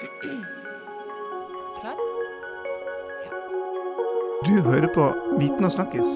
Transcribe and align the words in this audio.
Klar? 0.00 1.96
Du 4.46 4.60
hører 4.62 4.88
på 4.94 5.08
Viten 5.40 5.64
og 5.64 5.72
snakkes, 5.74 6.14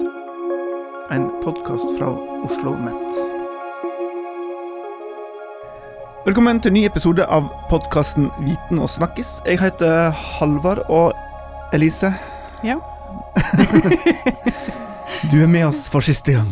en 1.13 1.27
podkast 1.43 1.91
fra 1.99 2.07
Oslo 2.47 2.73
Mett. 2.81 3.19
Velkommen 6.25 6.63
til 6.65 6.73
en 6.73 6.77
ny 6.79 6.83
episode 6.89 7.29
av 7.29 7.51
podkasten 7.69 8.31
Viten 8.47 8.81
og 8.81 8.89
snakkes. 8.89 9.35
Jeg 9.45 9.61
heter 9.61 10.09
Halvard 10.09 10.81
og 10.89 11.13
Elise. 11.73 12.09
Ja. 12.65 12.81
du 15.29 15.43
er 15.43 15.47
med 15.47 15.69
oss 15.69 15.85
for 15.93 16.01
siste 16.01 16.39
gang. 16.39 16.49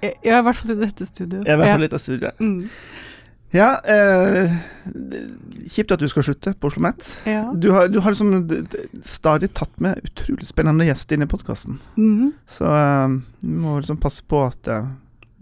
Er 0.00 0.16
i 0.40 0.44
hvert 0.48 0.56
fall 0.56 0.78
i 0.78 0.80
dette 0.86 1.12
studioet. 1.12 1.44
I 1.44 1.60
hvert 1.60 1.74
fall 1.74 1.84
i 1.84 1.90
dette 1.90 2.06
studioet. 2.08 2.40
Mm. 2.40 2.70
Ja, 3.54 3.76
eh, 3.84 4.50
kjipt 5.74 5.94
at 5.94 6.02
du 6.02 6.08
skal 6.10 6.26
slutte 6.26 6.54
på 6.58 6.70
Oslo 6.70 6.82
Met. 6.84 7.06
Ja. 7.28 7.46
Du 7.52 7.70
har, 7.74 7.88
du 7.92 8.00
har 8.04 8.14
liksom 8.14 8.44
stadig 9.04 9.52
tatt 9.58 9.80
med 9.82 10.02
utrolig 10.06 10.48
spennende 10.48 10.86
gjester 10.88 11.18
inn 11.18 11.26
i 11.26 11.30
podkasten. 11.30 11.80
Mhm. 11.98 12.34
Så 12.46 12.68
eh, 12.68 13.16
du 13.44 13.56
må 13.64 13.78
liksom 13.80 13.98
passe 14.02 14.24
på 14.28 14.44
at 14.46 14.70
uh, 14.70 14.92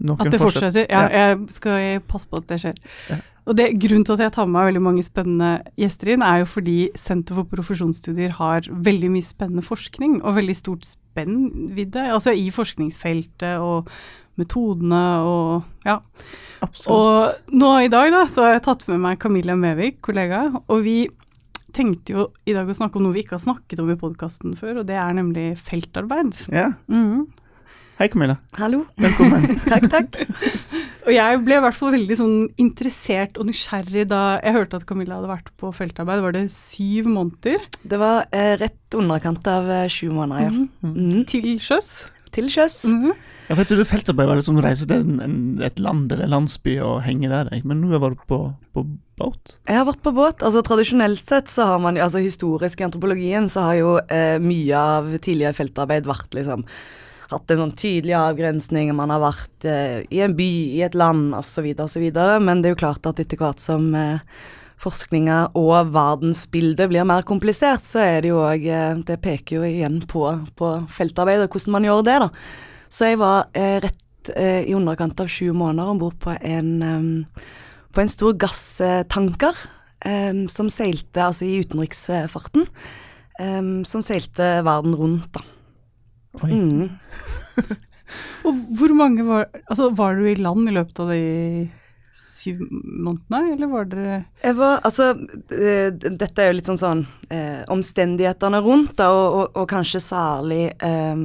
noen 0.03 0.25
At 0.25 0.33
det 0.33 0.41
fortsetter. 0.41 0.89
Ja, 0.89 1.05
jeg 1.11 1.45
skal 1.55 2.01
passe 2.09 2.29
på 2.29 2.41
at 2.41 2.49
det 2.49 2.59
skjer. 2.63 2.81
Ja. 3.11 3.21
Og 3.43 3.57
det, 3.59 3.73
Grunnen 3.81 4.05
til 4.07 4.15
at 4.15 4.23
jeg 4.23 4.33
tar 4.37 4.47
med 4.47 4.55
meg 4.55 4.69
veldig 4.71 4.81
mange 4.83 5.03
spennende 5.03 5.51
gjester 5.79 6.13
inn, 6.13 6.23
er 6.23 6.41
jo 6.43 6.49
fordi 6.53 6.77
Senter 6.99 7.35
for 7.35 7.49
profesjonsstudier 7.51 8.37
har 8.37 8.69
veldig 8.71 9.09
mye 9.11 9.25
spennende 9.25 9.65
forskning, 9.65 10.21
og 10.23 10.37
veldig 10.37 10.55
stort 10.55 10.87
spennvidde 10.87 12.07
altså 12.13 12.31
i 12.31 12.47
forskningsfeltet 12.53 13.59
og 13.61 13.91
metodene 14.39 15.03
og 15.27 15.87
ja. 15.87 15.99
Absolutt. 16.63 16.93
Og 16.95 17.57
nå 17.59 17.73
i 17.83 17.91
dag 17.91 18.11
da, 18.13 18.23
så 18.31 18.45
har 18.45 18.55
jeg 18.55 18.65
tatt 18.69 18.87
med 18.87 19.01
meg 19.03 19.19
Camilla 19.19 19.55
Mevik, 19.59 19.99
kollega, 20.05 20.45
og 20.63 20.83
vi 20.85 20.97
tenkte 21.75 22.13
jo 22.15 22.27
i 22.47 22.53
dag 22.55 22.69
å 22.69 22.75
snakke 22.77 22.99
om 22.99 23.07
noe 23.07 23.15
vi 23.15 23.23
ikke 23.25 23.35
har 23.35 23.43
snakket 23.43 23.81
om 23.83 23.89
i 23.91 23.99
podkasten 23.99 24.53
før, 24.55 24.81
og 24.81 24.87
det 24.87 24.95
er 24.99 25.15
nemlig 25.17 25.53
feltarbeid. 25.59 26.35
Ja. 26.53 26.73
Mhm. 26.91 27.25
Hei, 27.99 28.07
Camilla. 28.09 28.39
Hallo. 28.57 28.79
Velkommen. 28.97 29.43
Takk, 29.69 29.83
takk. 29.93 30.15
Og 31.05 31.11
jeg 31.13 31.41
ble 31.45 31.59
i 31.59 31.61
hvert 31.61 31.77
fall 31.77 31.91
veldig 31.93 32.15
sånn 32.17 32.33
interessert 32.59 33.37
og 33.37 33.45
nysgjerrig 33.45 34.07
da 34.09 34.21
jeg 34.39 34.55
hørte 34.55 34.79
at 34.79 34.87
Camilla 34.89 35.19
hadde 35.19 35.29
vært 35.29 35.51
på 35.61 35.69
feltarbeid. 35.77 36.23
Var 36.25 36.33
det 36.33 36.41
syv 36.51 37.11
måneder 37.11 37.61
Det 37.85 37.99
var 38.01 38.25
eh, 38.33 38.55
rett 38.63 38.97
underkant 38.97 39.45
av 39.51 39.69
eh, 39.69 39.85
sju 39.93 40.09
måneder, 40.15 40.47
ja. 40.47 40.51
Mhm. 40.89 40.95
Mm. 40.97 41.21
til 41.29 41.47
sjøs? 41.61 41.91
Til 42.33 42.49
sjøs. 42.49 42.79
Mhm. 43.53 43.63
Jeg 43.63 43.69
trodde 43.71 43.87
Feltarbeid 43.89 44.29
var 44.29 44.39
liksom 44.39 44.59
reise 44.63 44.89
til 44.89 45.03
en, 45.03 45.21
en, 45.23 45.37
et 45.63 45.79
land 45.81 46.11
eller 46.11 46.31
landsby 46.31 46.79
og 46.83 47.03
henge 47.05 47.31
der, 47.31 47.51
jeg. 47.53 47.65
men 47.65 47.81
nå 47.81 47.91
har 47.91 47.99
jeg 47.99 48.05
vært 48.07 48.27
på, 48.29 48.41
på 48.73 48.85
båt. 49.19 49.55
Jeg 49.69 49.79
har 49.79 49.87
vært 49.87 50.03
på 50.05 50.13
båt. 50.15 50.43
altså 50.43 50.63
Tradisjonelt 50.65 51.23
sett 51.23 51.51
så 51.53 51.69
har 51.73 51.79
man 51.83 51.97
jo, 51.97 52.03
altså 52.05 52.23
historisk 52.23 52.81
i 52.81 52.87
antropologien 52.87 53.49
så 53.51 53.69
har 53.69 53.79
jo 53.79 53.95
eh, 54.07 54.35
mye 54.41 54.83
av 54.97 55.13
tidligere 55.19 55.57
feltarbeid 55.57 56.09
vært 56.09 56.35
liksom 56.37 56.67
hatt 57.33 57.53
en 57.53 57.63
sånn 57.63 57.77
tydelig 57.77 58.15
avgrensning, 58.17 58.91
man 58.95 59.13
har 59.13 59.21
vært 59.23 59.69
eh, 59.69 60.01
i 60.13 60.21
en 60.25 60.35
by, 60.37 60.49
i 60.77 60.83
et 60.85 60.97
land 60.97 61.33
osv. 61.37 61.69
osv. 61.81 62.03
Men 62.43 62.61
det 62.61 62.69
er 62.69 62.75
jo 62.75 62.83
klart 62.83 63.09
at 63.09 63.21
etter 63.21 63.39
hvert 63.39 63.63
som 63.63 63.89
eh, 63.97 64.21
forskninga 64.83 65.39
og 65.59 65.93
verdensbildet 65.95 66.91
blir 66.91 67.07
mer 67.07 67.25
komplisert, 67.27 67.85
så 67.87 68.03
er 68.03 68.21
det 68.23 68.33
jo 68.33 68.43
òg 68.43 68.67
eh, 68.67 69.01
Det 69.07 69.19
peker 69.23 69.59
jo 69.59 69.65
igjen 69.67 70.01
på, 70.09 70.27
på 70.59 70.75
feltarbeid 70.91 71.45
og 71.45 71.55
hvordan 71.55 71.77
man 71.77 71.89
gjør 71.89 72.05
det, 72.09 72.19
da. 72.25 72.31
Så 72.93 73.09
jeg 73.09 73.19
var 73.21 73.47
eh, 73.57 73.79
rett 73.81 74.33
eh, 74.35 74.63
i 74.69 74.75
underkant 74.77 75.19
av 75.23 75.31
sju 75.31 75.49
måneder 75.57 75.93
om 75.93 76.01
bord 76.01 76.19
på 76.21 76.35
en 76.37 76.73
eh, 76.85 77.45
på 77.93 78.01
en 78.01 78.09
stor 78.09 78.33
gasstanker 78.41 79.57
um, 80.05 80.45
som 80.49 80.69
seilte 80.73 81.21
altså 81.21 81.45
i 81.45 81.59
utenriksfarten. 81.61 82.65
Um, 83.37 83.83
som 83.85 84.03
seilte 84.05 84.47
verden 84.65 84.95
rundt, 84.97 85.29
da. 85.33 85.43
Oi. 86.41 86.49
Mm. 86.53 86.89
Og 88.47 88.57
hvor 88.77 88.93
mange 88.97 89.23
var 89.25 89.47
Altså, 89.63 89.87
var 89.93 90.17
du 90.17 90.25
i 90.25 90.35
land 90.37 90.69
i 90.69 90.73
løpet 90.73 90.99
av 91.01 91.11
de 91.13 91.69
syv 92.13 92.59
månedene, 92.69 93.53
eller 93.53 93.69
var 93.71 93.87
dere 93.89 94.17
Jeg 94.43 94.57
var, 94.57 94.81
altså, 94.85 95.11
eh, 95.53 95.93
dette 95.93 96.41
er 96.41 96.49
jo 96.49 96.57
litt 96.57 96.69
sånn 96.69 96.81
sånn 96.81 97.05
eh, 97.29 97.61
omstendighetene 97.73 98.59
rundt, 98.65 98.95
da, 98.99 99.09
og, 99.13 99.37
og, 99.37 99.61
og 99.61 99.69
kanskje 99.71 100.01
særlig 100.03 100.63
eh, 100.83 101.23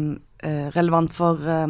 relevant 0.75 1.12
for 1.12 1.43
eh, 1.43 1.66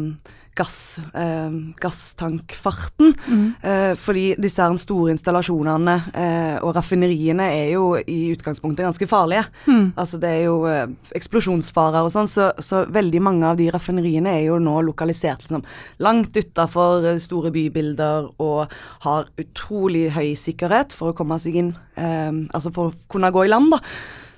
gass, 0.59 0.99
eh, 1.13 1.51
gasstankfarten. 1.79 3.13
Eh, 3.61 3.93
fordi 3.95 4.35
disse 4.41 4.61
her 4.61 4.75
store 4.79 5.13
installasjonene 5.13 5.95
eh, 6.13 6.57
og 6.65 6.75
raffineriene 6.75 7.47
er 7.55 7.73
jo 7.75 7.93
i 7.99 8.19
utgangspunktet 8.33 8.85
ganske 8.87 9.07
farlige. 9.09 9.45
Mm. 9.67 9.93
Altså 9.95 10.19
det 10.21 10.31
er 10.35 10.43
jo 10.47 10.57
eh, 10.69 10.85
eksplosjonsfarer 11.17 12.07
og 12.07 12.13
sånn, 12.13 12.29
så, 12.29 12.51
så 12.59 12.83
veldig 12.91 13.23
mange 13.23 13.49
av 13.49 13.59
de 13.59 13.69
raffineriene 13.73 14.35
er 14.35 14.47
jo 14.49 14.59
nå 14.63 14.79
lokalisert 14.89 15.45
liksom, 15.45 15.65
langt 16.03 16.35
utafor 16.37 17.07
eh, 17.13 17.21
store 17.23 17.53
bybilder 17.55 18.31
og 18.37 18.79
har 19.05 19.29
utrolig 19.39 20.09
høy 20.17 20.33
sikkerhet 20.39 20.95
for 20.95 21.11
å 21.11 21.17
komme 21.17 21.39
seg 21.41 21.61
inn, 21.61 21.75
eh, 21.99 22.33
altså 22.55 22.73
for 22.75 22.91
å 22.91 22.97
kunne 23.11 23.31
gå 23.33 23.47
i 23.47 23.53
land, 23.53 23.71
da. 23.75 23.83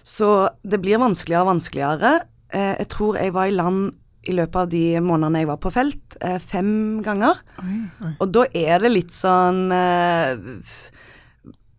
Så 0.02 0.28
det 0.66 0.80
blir 0.81 0.97
vanskeligere 0.97 1.46
og 1.46 1.52
vanskeligere. 1.52 2.14
Eh, 2.52 2.75
jeg 2.81 2.88
tror 2.91 3.20
jeg 3.22 3.34
var 3.36 3.50
i 3.50 3.53
land 3.53 3.91
i 4.24 4.36
løpet 4.38 4.58
av 4.64 4.68
de 4.70 4.84
månedene 5.02 5.42
jeg 5.42 5.50
var 5.50 5.62
på 5.62 5.72
felt, 5.74 6.18
eh, 6.22 6.38
fem 6.38 7.02
ganger. 7.06 7.40
Oi. 7.64 8.12
Og 8.20 8.28
da 8.30 8.46
er 8.54 8.84
det 8.84 8.94
litt 8.94 9.16
sånn 9.16 9.72
eh, 9.74 10.36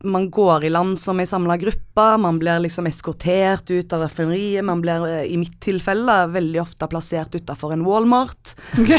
Man 0.03 0.25
går 0.34 0.64
i 0.66 0.70
land 0.75 0.98
som 0.98 1.20
ei 1.22 1.28
samla 1.30 1.54
gruppe, 1.62 2.06
man 2.19 2.41
blir 2.42 2.58
liksom 2.64 2.88
eskortert 2.91 3.70
ut 3.70 3.92
av 3.94 4.03
raffineriet. 4.03 4.64
Man 4.66 4.80
blir, 4.82 5.06
eh, 5.06 5.28
i 5.30 5.36
mitt 5.38 5.60
tilfelle, 5.62 6.26
veldig 6.26 6.58
ofte 6.64 6.88
plassert 6.91 7.38
utafor 7.38 7.76
en 7.76 7.86
Walmart. 7.86 8.56
Okay. 8.82 8.98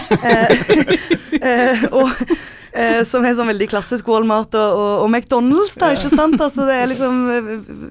Eh, 1.44 1.82
og, 1.92 2.12
eh, 2.72 3.04
som 3.04 3.26
er 3.26 3.34
sånn 3.36 3.50
veldig 3.50 3.68
klassisk 3.68 4.08
Walmart 4.08 4.54
og, 4.56 4.78
og, 4.80 4.92
og 5.04 5.10
McDonald's, 5.10 5.74
da, 5.76 5.90
ikke 5.92 6.14
sant? 6.14 6.40
Altså 6.40 6.64
det 6.70 6.78
er 6.78 6.92
liksom 6.94 7.18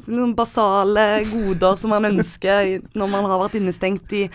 noen 0.06 0.32
basale 0.38 1.26
goder 1.28 1.76
som 1.76 1.92
man 1.92 2.08
ønsker 2.14 2.78
når 2.96 3.10
man 3.12 3.26
har 3.28 3.42
vært 3.42 3.58
innestengt 3.60 4.14
i 4.16 4.28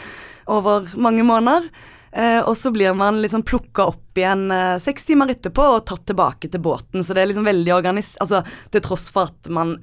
over 0.48 0.88
mange 0.96 1.26
måneder. 1.28 1.68
Eh, 2.12 2.40
og 2.42 2.56
så 2.58 2.72
blir 2.74 2.96
man 2.98 3.20
liksom 3.22 3.44
plukka 3.46 3.90
opp 3.92 4.18
igjen 4.18 4.48
eh, 4.52 4.78
seks 4.82 5.06
timer 5.06 5.34
etterpå 5.34 5.66
og 5.76 5.86
tatt 5.90 6.06
tilbake 6.08 6.50
til 6.50 6.64
båten. 6.64 7.04
Så 7.04 7.14
det 7.14 7.24
er 7.24 7.30
liksom 7.32 7.46
veldig 7.46 7.74
organis... 7.76 8.16
Altså 8.24 8.42
til 8.74 8.84
tross 8.86 9.10
for 9.14 9.30
at 9.30 9.52
man 9.54 9.76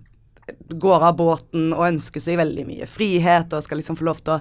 går 0.69 1.05
av 1.09 1.15
båten 1.17 1.71
og 1.73 1.87
ønsker 1.87 2.21
seg 2.21 2.37
veldig 2.41 2.65
mye 2.69 2.89
frihet 2.91 3.53
og 3.57 3.63
skal 3.65 3.79
liksom 3.81 3.97
få 3.97 4.09
lov 4.09 4.19
til 4.25 4.35
å 4.35 4.41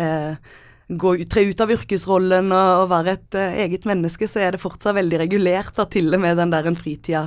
eh, 0.00 0.54
gå, 0.88 1.12
ut- 1.20 1.30
tre 1.30 1.44
ut 1.50 1.60
av 1.62 1.70
yrkesrollen 1.74 2.50
og, 2.50 2.70
og 2.84 2.88
være 2.94 3.14
et 3.14 3.36
eh, 3.38 3.58
eget 3.66 3.86
menneske, 3.86 4.26
så 4.30 4.42
er 4.42 4.54
det 4.56 4.62
fortsatt 4.62 4.96
veldig 4.96 5.20
regulert, 5.26 5.74
da, 5.78 5.86
til 5.90 6.10
og 6.14 6.22
med 6.22 6.38
den 6.40 6.54
der 6.54 6.66
en 6.66 6.78
fritida, 6.78 7.26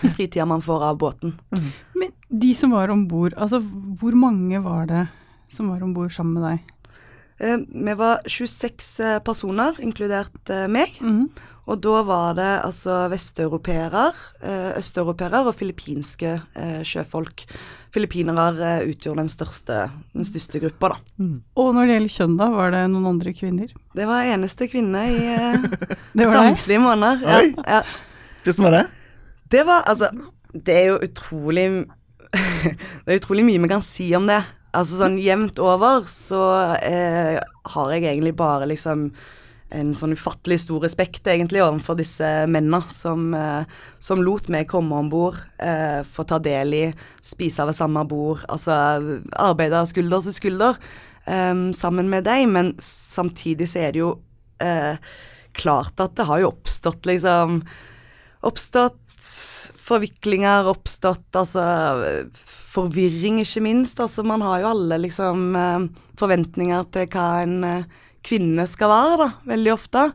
fritida 0.00 0.46
man 0.48 0.64
får 0.64 0.86
av 0.92 1.00
båten. 1.00 1.34
Men 1.96 2.12
de 2.28 2.54
som 2.56 2.72
var 2.72 2.92
om 2.92 3.04
bord, 3.10 3.36
altså 3.36 3.60
hvor 4.00 4.16
mange 4.16 4.60
var 4.64 4.88
det 4.88 5.06
som 5.52 5.68
var 5.72 5.84
om 5.84 5.92
bord 5.96 6.12
sammen 6.14 6.38
med 6.38 6.46
deg? 6.48 6.70
Eh, 7.42 7.58
vi 7.68 7.94
var 7.94 8.20
26 8.26 9.00
eh, 9.00 9.18
personer, 9.18 9.74
inkludert 9.82 10.50
eh, 10.50 10.68
meg. 10.70 10.94
Mm. 11.02 11.26
Og 11.70 11.78
da 11.82 12.02
var 12.06 12.34
det 12.34 12.50
altså 12.64 13.04
vesteuropeere, 13.06 14.08
østeuropeere 14.80 15.44
og 15.46 15.54
filippinske 15.54 16.32
sjøfolk. 16.82 17.44
Filippinere 17.94 18.72
utgjorde 18.90 19.22
den 19.22 19.30
største, 19.30 19.76
den 20.10 20.26
største 20.26 20.58
gruppa, 20.58 20.90
da. 20.96 21.28
Og 21.62 21.70
når 21.76 21.86
det 21.86 21.94
gjelder 21.94 22.14
kjønn, 22.16 22.34
da, 22.40 22.48
var 22.50 22.74
det 22.74 22.80
noen 22.90 23.06
andre 23.12 23.34
kvinner? 23.38 23.70
Det 23.94 24.08
var 24.10 24.32
eneste 24.32 24.66
kvinne 24.72 25.04
i 25.06 25.20
Det 26.18 26.26
var 26.26 26.34
deg? 26.34 26.34
samtlige 26.34 26.82
måneder. 26.82 27.22
Ja, 27.30 27.38
Oi. 27.38 27.54
ja. 27.62 27.80
Det 28.42 28.56
var 28.58 28.76
det? 28.80 28.84
Det 29.54 29.64
var 29.68 29.86
altså 29.86 30.10
Det 30.50 30.80
er 30.80 30.86
jo 30.90 30.98
utrolig 31.06 31.68
Det 33.06 33.06
er 33.06 33.22
utrolig 33.22 33.46
mye 33.46 33.62
vi 33.62 33.70
kan 33.70 33.86
si 33.86 34.10
om 34.18 34.26
det. 34.26 34.42
Altså 34.72 35.02
sånn 35.02 35.18
jevnt 35.20 35.60
over 35.60 36.06
så 36.08 36.40
eh, 36.80 37.36
har 37.74 37.92
jeg 37.92 38.06
egentlig 38.06 38.32
bare 38.38 38.68
liksom 38.70 39.10
en 39.72 39.92
sånn 39.96 40.14
ufattelig 40.16 40.62
stor 40.64 40.82
respekt 40.84 41.28
egentlig 41.28 41.62
overfor 41.64 41.96
disse 41.96 42.28
mennene 42.50 42.80
som, 42.92 43.30
eh, 43.36 43.68
som 44.00 44.22
lot 44.24 44.48
meg 44.52 44.68
komme 44.70 44.96
om 45.00 45.10
bord, 45.12 45.38
eh, 45.58 46.00
få 46.04 46.24
ta 46.28 46.38
del 46.42 46.74
i, 46.76 46.84
spise 47.24 47.64
ved 47.68 47.76
samme 47.76 48.04
bord, 48.08 48.44
altså 48.48 48.72
arbeide 49.40 49.84
skulder 49.88 50.24
til 50.24 50.36
skulder 50.36 50.80
eh, 51.26 51.54
sammen 51.76 52.08
med 52.12 52.24
deg, 52.28 52.48
men 52.48 52.74
samtidig 52.80 53.68
så 53.72 53.86
er 53.86 53.92
det 53.92 54.04
jo 54.04 54.12
eh, 54.60 54.96
klart 55.56 56.00
at 56.00 56.16
det 56.16 56.28
har 56.28 56.44
jo 56.44 56.52
oppstått 56.54 57.08
liksom 57.08 57.62
Oppstått 58.42 58.98
forviklinger, 59.22 60.68
oppstått 60.70 61.36
altså 61.38 61.62
forvirring, 62.72 63.40
ikke 63.42 63.62
minst. 63.64 64.00
Altså 64.02 64.24
man 64.26 64.42
har 64.44 64.62
jo 64.62 64.70
alle 64.72 65.00
liksom 65.04 65.56
eh, 65.58 65.88
forventninger 66.20 66.86
til 66.94 67.08
hva 67.12 67.26
en 67.44 67.58
eh, 67.68 67.98
kvinne 68.22 68.66
skal 68.70 68.92
være, 68.92 69.18
da, 69.24 69.28
veldig 69.52 69.72
ofte. 69.74 70.06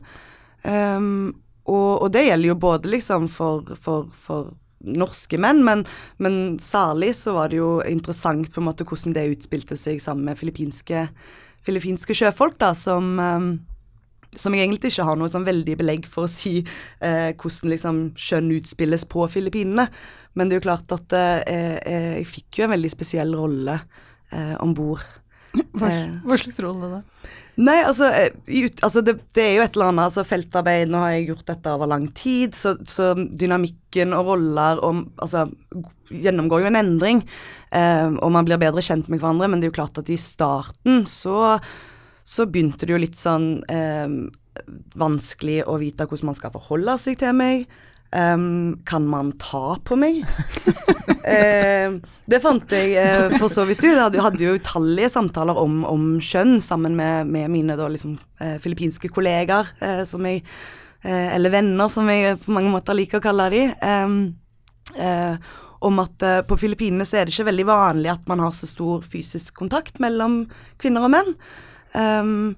Um, 0.64 1.36
og, 1.68 1.90
og 2.02 2.08
det 2.14 2.24
gjelder 2.26 2.50
jo 2.50 2.60
både 2.60 2.90
liksom 2.90 3.28
for, 3.30 3.68
for, 3.78 4.08
for 4.16 4.48
norske 4.78 5.38
menn, 5.40 5.60
men, 5.66 5.84
men, 6.22 6.56
særlig 6.62 7.12
så 7.18 7.34
var 7.36 7.52
det 7.52 7.60
jo 7.60 7.78
interessant 7.86 8.48
på 8.54 8.62
en 8.62 8.68
måte 8.70 8.86
hvordan 8.88 9.14
det 9.16 9.28
utspilte 9.34 9.76
seg 9.78 10.00
sammen 10.02 10.30
med 10.30 10.40
filippinske, 10.40 11.06
filippinske 11.66 12.16
sjøfolk, 12.16 12.56
da, 12.60 12.72
som 12.78 13.18
um, 13.20 13.50
som 14.36 14.54
jeg 14.54 14.66
egentlig 14.66 14.92
ikke 14.92 15.06
har 15.08 15.18
noe 15.18 15.30
sånn 15.32 15.46
veldig 15.46 15.76
belegg 15.80 16.08
for 16.10 16.26
å 16.26 16.32
si 16.32 16.58
eh, 16.60 17.30
hvordan 17.32 17.72
liksom 17.72 18.02
kjønn 18.18 18.50
utspilles 18.58 19.06
på 19.08 19.24
Filippinene. 19.32 19.88
Men 20.36 20.48
det 20.48 20.56
er 20.56 20.60
jo 20.60 20.68
klart 20.68 20.92
at 20.94 21.16
eh, 21.16 21.78
jeg 22.18 22.28
fikk 22.28 22.60
jo 22.60 22.68
en 22.68 22.74
veldig 22.76 22.92
spesiell 22.92 23.32
rolle 23.38 23.78
eh, 23.78 24.54
om 24.62 24.76
bord. 24.76 25.04
Hva, 25.48 25.88
hva, 26.22 26.36
slags 26.36 26.58
rolle 26.60 26.90
da? 26.92 26.98
Nei, 27.58 27.78
altså, 27.82 28.06
ut, 28.46 28.82
altså 28.86 29.00
det, 29.02 29.16
det, 29.34 29.42
er 29.42 29.54
jo 29.56 29.62
et 29.64 29.74
eller 29.74 29.88
annet 29.90 30.04
altså 30.04 30.22
Feltarbeid, 30.28 30.90
nå 30.92 31.00
har 31.02 31.14
jeg 31.16 31.30
gjort 31.32 31.48
dette 31.48 31.72
over 31.74 31.90
lang 31.90 32.04
tid, 32.14 32.54
så, 32.54 32.76
så 32.86 33.10
dynamikken 33.16 34.14
og 34.14 34.28
roller 34.28 34.82
og, 34.84 35.00
altså, 35.24 35.48
gjennomgår 36.12 36.62
jo 36.62 36.70
en 36.70 36.80
endring. 36.80 37.22
Eh, 37.74 38.08
og 38.12 38.32
man 38.34 38.46
blir 38.46 38.60
bedre 38.60 38.84
kjent 38.84 39.10
med 39.10 39.22
hverandre, 39.22 39.50
men 39.50 39.60
det 39.60 39.68
er 39.68 39.72
jo 39.72 39.78
klart 39.80 39.98
at 40.00 40.12
i 40.12 40.20
starten 40.20 41.02
så 41.08 41.56
så 42.28 42.44
begynte 42.44 42.84
det 42.84 42.92
jo 42.92 43.00
litt 43.00 43.16
sånn 43.16 43.62
eh, 43.72 44.08
vanskelig 44.98 45.62
å 45.68 45.78
vite 45.80 46.06
hvordan 46.08 46.32
man 46.32 46.38
skal 46.38 46.52
forholde 46.54 46.96
seg 47.00 47.20
til 47.22 47.36
meg. 47.36 47.68
Um, 48.08 48.78
kan 48.88 49.04
man 49.04 49.34
ta 49.36 49.76
på 49.84 49.96
meg? 50.00 50.22
eh, 51.28 51.92
det 52.24 52.40
fant 52.40 52.72
jeg 52.72 52.94
eh, 52.96 53.36
for 53.36 53.52
så 53.52 53.66
vidt 53.68 53.84
ut. 53.84 53.90
Jeg 53.90 54.24
hadde, 54.24 54.44
jo 54.44 54.56
utallige 54.56 55.10
samtaler 55.12 55.60
om, 55.60 55.82
om 55.84 56.10
kjønn 56.24 56.56
sammen 56.64 56.96
med, 56.96 57.28
med 57.28 57.52
mine 57.52 57.76
da, 57.76 57.88
liksom, 57.92 58.16
eh, 58.40 58.56
filippinske 58.64 59.12
kollegaer, 59.12 59.72
som 60.08 60.24
jeg, 60.28 60.42
eller 61.04 61.52
venner, 61.52 61.92
som 61.92 62.08
jeg 62.10 62.40
på 62.42 62.52
mange 62.56 62.72
måter 62.72 62.96
liker 62.96 63.20
å 63.20 63.26
kalle 63.28 63.48
de. 63.52 63.64
Um, 63.84 64.20
om 65.84 66.00
at 66.02 66.24
på 66.48 66.56
Filippinene 66.58 67.04
så 67.06 67.20
er 67.20 67.28
det 67.28 67.36
ikke 67.36 67.52
veldig 67.52 67.66
vanlig 67.68 68.10
at 68.10 68.24
man 68.26 68.40
har 68.42 68.54
så 68.56 68.66
stor 68.66 69.04
fysisk 69.06 69.52
kontakt 69.60 70.00
mellom 70.02 70.40
kvinner 70.80 71.06
og 71.06 71.12
menn. 71.14 71.36
Um, 71.94 72.56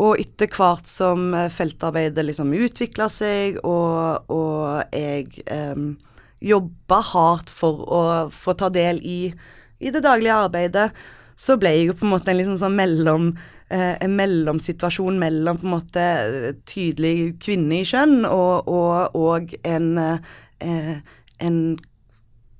og 0.00 0.20
etter 0.22 0.48
hvert 0.54 0.88
som 0.88 1.34
eh, 1.36 1.50
feltarbeidet 1.52 2.24
liksom 2.24 2.54
utvikla 2.56 3.08
seg, 3.12 3.58
og, 3.66 4.30
og 4.32 4.94
jeg 4.96 5.42
um, 5.50 5.92
jobba 6.40 7.00
hardt 7.10 7.52
for 7.52 7.82
å 7.84 8.02
få 8.32 8.54
ta 8.56 8.70
del 8.72 9.00
i, 9.04 9.20
i, 9.78 9.90
det 9.90 10.00
daglige 10.06 10.38
arbeidet, 10.46 10.88
så 11.36 11.56
ble 11.60 11.74
jeg 11.74 11.90
jo 11.90 11.96
på 11.98 12.06
en 12.06 12.14
måte 12.14 12.32
en 12.32 12.40
liksom 12.40 12.58
sånn 12.60 12.78
mellom 12.78 13.30
eh, 13.72 14.08
mellomsituasjon 14.08 15.20
mellom 15.20 15.60
på 15.60 15.68
en 15.68 15.74
måte 15.74 16.06
tydelig 16.68 17.36
kvinne 17.42 17.80
i 17.80 17.86
kjønn 17.88 18.24
og, 18.28 18.68
og, 18.68 19.16
og 19.16 19.54
en, 19.64 19.92
eh, 20.00 20.96
en 21.40 21.60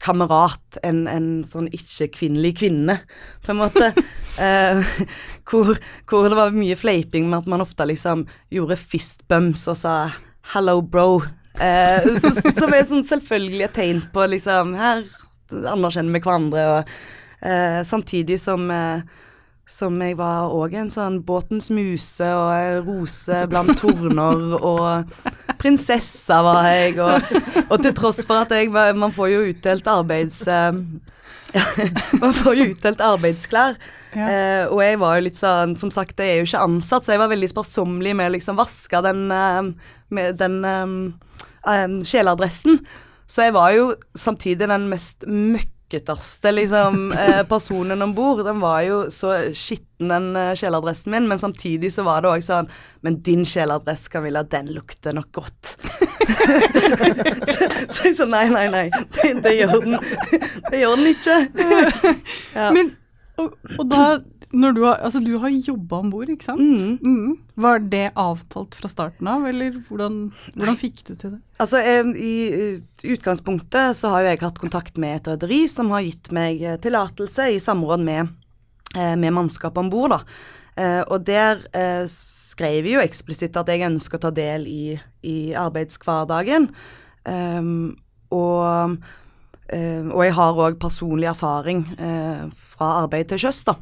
kamerat, 0.00 0.78
en, 0.86 1.04
en 1.10 1.28
sånn 1.48 1.68
ikke-kvinnelig 1.76 2.54
kvinne, 2.62 2.96
på 3.44 3.52
en 3.52 3.60
måte. 3.60 3.90
eh, 4.44 4.80
hvor, 5.50 5.74
hvor, 6.08 6.28
det 6.28 6.38
var 6.38 6.56
mye 6.56 6.78
fleiping 6.78 7.28
med 7.28 7.42
at 7.42 7.50
man 7.52 7.64
ofte 7.64 7.88
liksom 7.88 8.26
gjorde 8.52 8.80
fist 8.80 9.26
bumps 9.28 9.66
og 9.70 9.78
sa 9.82 9.94
'hello, 10.52 10.80
bro'. 10.80 11.22
Eh, 11.60 12.06
som 12.56 12.72
er 12.72 12.86
sånn 12.88 13.04
selvfølgelig 13.04 13.64
et 13.66 13.74
tegn 13.74 13.98
på 14.14 14.22
liksom 14.32 14.70
Her 14.78 15.02
anerkjenner 15.50 16.14
vi 16.14 16.22
hverandre, 16.22 16.66
og 16.70 17.46
eh, 17.46 17.80
samtidig 17.84 18.38
som 18.40 18.70
eh, 18.70 19.02
som 19.70 20.00
jeg 20.02 20.16
var 20.18 20.50
òg 20.50 20.74
en 20.80 20.90
sånn 20.90 21.20
båtens 21.26 21.70
muse 21.70 22.26
og 22.26 22.88
rose 22.88 23.44
blant 23.50 23.70
torner 23.78 24.56
og 24.58 25.14
prinsessa 25.60 26.40
var 26.42 26.66
jeg, 26.66 26.96
og, 26.98 27.30
og, 27.68 27.76
til 27.84 27.94
tross 27.94 28.22
for 28.26 28.42
at 28.42 28.54
jeg 28.56 28.72
Man 28.72 29.14
får 29.14 29.30
jo 29.30 29.46
utdelt 29.52 29.86
arbeids... 29.90 30.42
ja, 30.46 31.64
man 32.22 32.34
får 32.34 32.58
jo 32.58 32.68
utdelt 32.72 33.00
arbeidsklær. 33.02 33.78
Ja. 34.10 34.26
Eh, 34.26 34.64
og 34.66 34.80
jeg 34.82 34.98
var 34.98 35.18
jo 35.18 35.22
litt 35.28 35.38
sånn 35.38 35.76
Som 35.78 35.92
sagt, 35.94 36.18
jeg 36.18 36.32
er 36.32 36.40
jo 36.40 36.48
ikke 36.48 36.62
ansatt, 36.66 37.06
så 37.06 37.14
jeg 37.14 37.22
var 37.22 37.30
veldig 37.30 37.50
sparsommelig 37.52 38.14
med 38.18 38.30
å 38.30 38.34
liksom 38.34 38.58
vaske 38.58 39.02
den, 39.06 39.28
eh, 39.34 39.92
med 40.10 40.40
den 40.40 40.56
um, 40.66 40.96
um, 41.62 42.00
kjeledressen. 42.02 42.80
Så 43.30 43.46
jeg 43.46 43.54
var 43.54 43.74
jo 43.76 43.92
samtidig 44.18 44.66
den 44.66 44.88
mest 44.90 45.26
møkk 45.30 45.70
møkketeste 45.90 46.52
liksom, 46.52 47.12
eh, 47.12 47.42
personen 47.48 48.02
om 48.02 48.14
bord. 48.14 48.44
Den 48.44 48.60
var 48.60 48.82
jo 48.82 49.10
så 49.10 49.52
skitten, 49.54 50.08
den 50.08 50.36
eh, 50.36 51.06
min, 51.06 51.28
men 51.28 51.38
samtidig 51.38 51.92
så 51.92 52.02
var 52.02 52.22
det 52.22 52.28
òg 52.28 52.42
sånn 52.42 52.68
Men 53.02 53.22
din 53.22 53.44
kjeledress, 53.44 54.08
Camilla, 54.08 54.42
den 54.42 54.72
lukter 54.72 55.12
nok 55.12 55.32
godt. 55.32 55.76
så, 57.50 57.70
så, 57.88 58.04
jeg 58.04 58.16
sa 58.16 58.24
nei, 58.26 58.48
nei, 58.48 58.68
nei, 58.68 58.90
det, 58.90 59.42
det, 59.42 59.54
gjør 59.56 59.80
den 59.80 59.98
Det 60.70 60.80
gjør 60.80 60.96
den 60.96 61.06
ikke. 61.10 61.38
ja. 62.54 62.70
Men, 62.70 62.96
og, 63.36 63.56
og 63.78 63.86
da 63.90 64.20
når 64.50 64.72
du 64.74 64.80
har, 64.82 64.98
altså 65.06 65.20
du 65.22 65.36
har 65.38 65.52
jobba 65.54 66.00
om 66.02 66.10
bord, 66.10 66.30
ikke 66.32 66.48
sant? 66.48 66.60
Mm. 66.60 66.98
Mm. 67.06 67.34
Var 67.62 67.82
det 67.92 68.06
avtalt 68.18 68.74
fra 68.74 68.88
starten 68.90 69.28
av, 69.30 69.44
eller 69.46 69.76
hvordan, 69.86 70.16
hvordan 70.56 70.78
fikk 70.78 71.04
du 71.06 71.12
til 71.14 71.36
det? 71.36 71.40
Altså, 71.62 71.82
i, 72.18 72.80
utgangspunktet 73.14 73.98
så 73.98 74.10
har 74.10 74.24
jo 74.24 74.32
jeg 74.32 74.40
hatt 74.42 74.58
kontakt 74.58 74.98
med 74.98 75.20
et 75.20 75.30
rederi 75.34 75.60
som 75.70 75.92
har 75.94 76.02
gitt 76.02 76.32
meg 76.34 76.64
eh, 76.66 76.78
tillatelse 76.82 77.46
i 77.54 77.60
samråd 77.62 78.02
med, 78.02 78.32
eh, 78.96 79.14
med 79.14 79.36
mannskapet 79.36 79.84
om 79.84 79.90
bord, 79.92 80.16
da. 80.16 80.20
Eh, 80.80 81.02
og 81.06 81.22
der 81.28 81.62
skrev 82.10 82.88
jeg 82.88 82.96
jo 82.96 83.04
eksplisitt 83.04 83.58
at 83.60 83.70
jeg 83.70 83.86
ønsker 83.86 84.18
å 84.18 84.24
ta 84.24 84.32
del 84.34 84.66
i, 84.66 84.96
i 85.26 85.38
arbeidshverdagen. 85.58 86.70
Og, 88.30 88.98
og 89.70 90.20
jeg 90.24 90.34
har 90.34 90.60
òg 90.64 90.78
personlig 90.80 91.28
erfaring 91.28 91.82
fra 91.92 92.88
arbeid 93.02 93.28
til 93.30 93.42
sjøs, 93.44 93.60
da. 93.68 93.76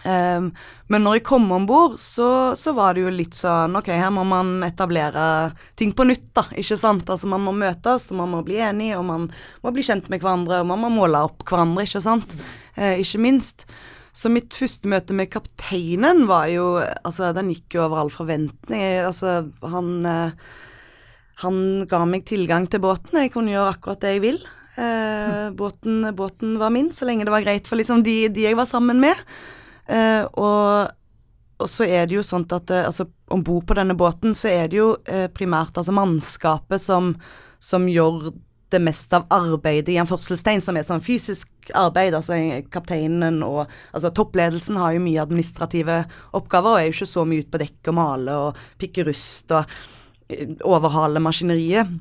Um, 0.00 0.48
men 0.88 1.04
når 1.04 1.18
jeg 1.18 1.26
kom 1.28 1.44
om 1.52 1.66
bord, 1.68 1.98
så, 2.00 2.56
så, 2.56 2.72
var 2.72 2.96
det 2.96 3.02
jo 3.02 3.10
litt 3.12 3.36
sånn 3.36 3.74
Ok, 3.76 3.90
her 3.92 4.08
må 4.14 4.22
man 4.24 4.62
etablere 4.64 5.52
ting 5.76 5.92
på 5.96 6.06
nytt, 6.08 6.30
da. 6.36 6.46
Ikke 6.56 6.78
sant? 6.80 7.10
Altså 7.12 7.28
man 7.28 7.44
må 7.44 7.52
møtes, 7.52 8.08
og 8.08 8.20
man 8.22 8.32
må 8.32 8.40
bli 8.46 8.62
enige, 8.64 8.96
og 8.96 9.04
man 9.10 9.28
må 9.60 9.74
bli 9.76 9.84
kjent 9.84 10.08
med 10.12 10.24
hverandre, 10.24 10.62
og 10.62 10.70
man 10.72 10.80
må 10.86 10.92
måle 10.94 11.20
opp 11.28 11.44
hverandre, 11.44 11.84
ikke 11.84 12.04
sant. 12.04 12.38
Uh, 12.78 12.96
ikke 13.02 13.20
minst. 13.20 13.66
Så 14.16 14.32
mitt 14.32 14.56
første 14.56 14.90
møte 14.90 15.14
med 15.14 15.30
kapteinen 15.30 16.24
var 16.26 16.48
jo 16.50 16.80
Altså, 16.80 17.30
den 17.36 17.52
gikk 17.52 17.76
jo 17.76 17.84
over 17.86 18.02
all 18.02 18.14
forventning. 18.14 18.82
Altså, 19.04 19.44
han 19.62 19.92
uh, 20.06 20.56
Han 21.44 21.86
ga 21.88 22.02
meg 22.08 22.26
tilgang 22.28 22.66
til 22.68 22.82
båten. 22.84 23.20
Jeg 23.20 23.32
kunne 23.36 23.52
gjøre 23.52 23.76
akkurat 23.76 24.02
det 24.02 24.16
jeg 24.16 24.24
vil. 24.26 24.42
Uh, 24.80 25.48
båten, 25.56 26.04
båten, 26.16 26.58
var 26.60 26.72
min, 26.72 26.90
så 26.92 27.08
lenge 27.08 27.24
det 27.26 27.32
var 27.32 27.44
greit 27.44 27.68
for 27.68 27.80
liksom 27.80 28.04
de, 28.04 28.28
de 28.32 28.44
jeg 28.48 28.56
var 28.56 28.68
sammen 28.68 29.00
med. 29.00 29.16
Eh, 29.90 30.24
og, 30.38 30.92
og, 31.58 31.68
så 31.70 31.88
er 31.88 32.06
det 32.06 32.18
jo 32.18 32.26
sånn 32.26 32.46
at 32.54 32.70
eh, 32.70 32.86
altså, 32.86 33.08
om 33.34 33.42
bord 33.46 33.66
på 33.68 33.76
denne 33.78 33.96
båten 33.98 34.36
så 34.36 34.50
er 34.52 34.70
det 34.70 34.78
jo 34.78 34.92
eh, 35.10 35.26
primært 35.32 35.80
altså 35.80 35.94
mannskapet 35.96 36.82
som, 36.82 37.14
som 37.58 37.88
gjør 37.90 38.30
det 38.70 38.80
meste 38.82 39.18
av 39.18 39.26
arbeidet 39.34 39.90
i 39.94 39.98
en 39.98 40.08
forselstein, 40.08 40.62
som 40.62 40.76
er 40.78 40.86
sånn 40.86 41.02
fysisk 41.02 41.72
arbeid. 41.76 42.14
Altså 42.14 42.38
kapteinen 42.72 43.42
og 43.46 43.64
altså 43.66 44.12
toppledelsen 44.14 44.78
har 44.80 44.94
jo 44.94 45.02
mye 45.04 45.22
administrative 45.22 46.04
oppgaver 46.36 46.76
og 46.76 46.78
er 46.78 46.88
jo 46.88 46.94
ikke 46.94 47.10
så 47.10 47.26
mye 47.26 47.44
ute 47.44 47.52
på 47.52 47.62
dekk 47.64 47.90
og 47.90 47.98
male 47.98 48.38
og 48.46 48.62
pikke 48.80 49.06
rust 49.10 49.56
og 49.56 49.74
eh, 50.30 50.54
overhale 50.66 51.22
maskineriet. 51.22 51.98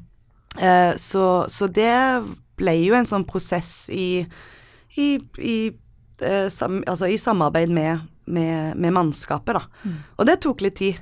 Eh, 0.57 0.93
så, 0.97 1.25
så, 1.49 1.69
det 1.69 1.93
ble 2.59 2.75
jo 2.83 2.97
en 2.97 3.07
sånn 3.07 3.25
prosess 3.27 3.87
i, 3.93 4.25
i, 4.99 5.09
i 5.39 5.57
sam, 6.51 6.81
altså 6.87 7.07
i 7.07 7.17
samarbeid 7.17 7.71
med, 7.73 8.01
med, 8.29 8.75
med 8.77 8.93
mannskapet, 8.95 9.59
da. 9.59 9.85
Mm. 9.85 9.99
Og 10.17 10.27
det 10.27 10.35
tok 10.43 10.65
litt 10.65 10.75
tid. 10.79 10.99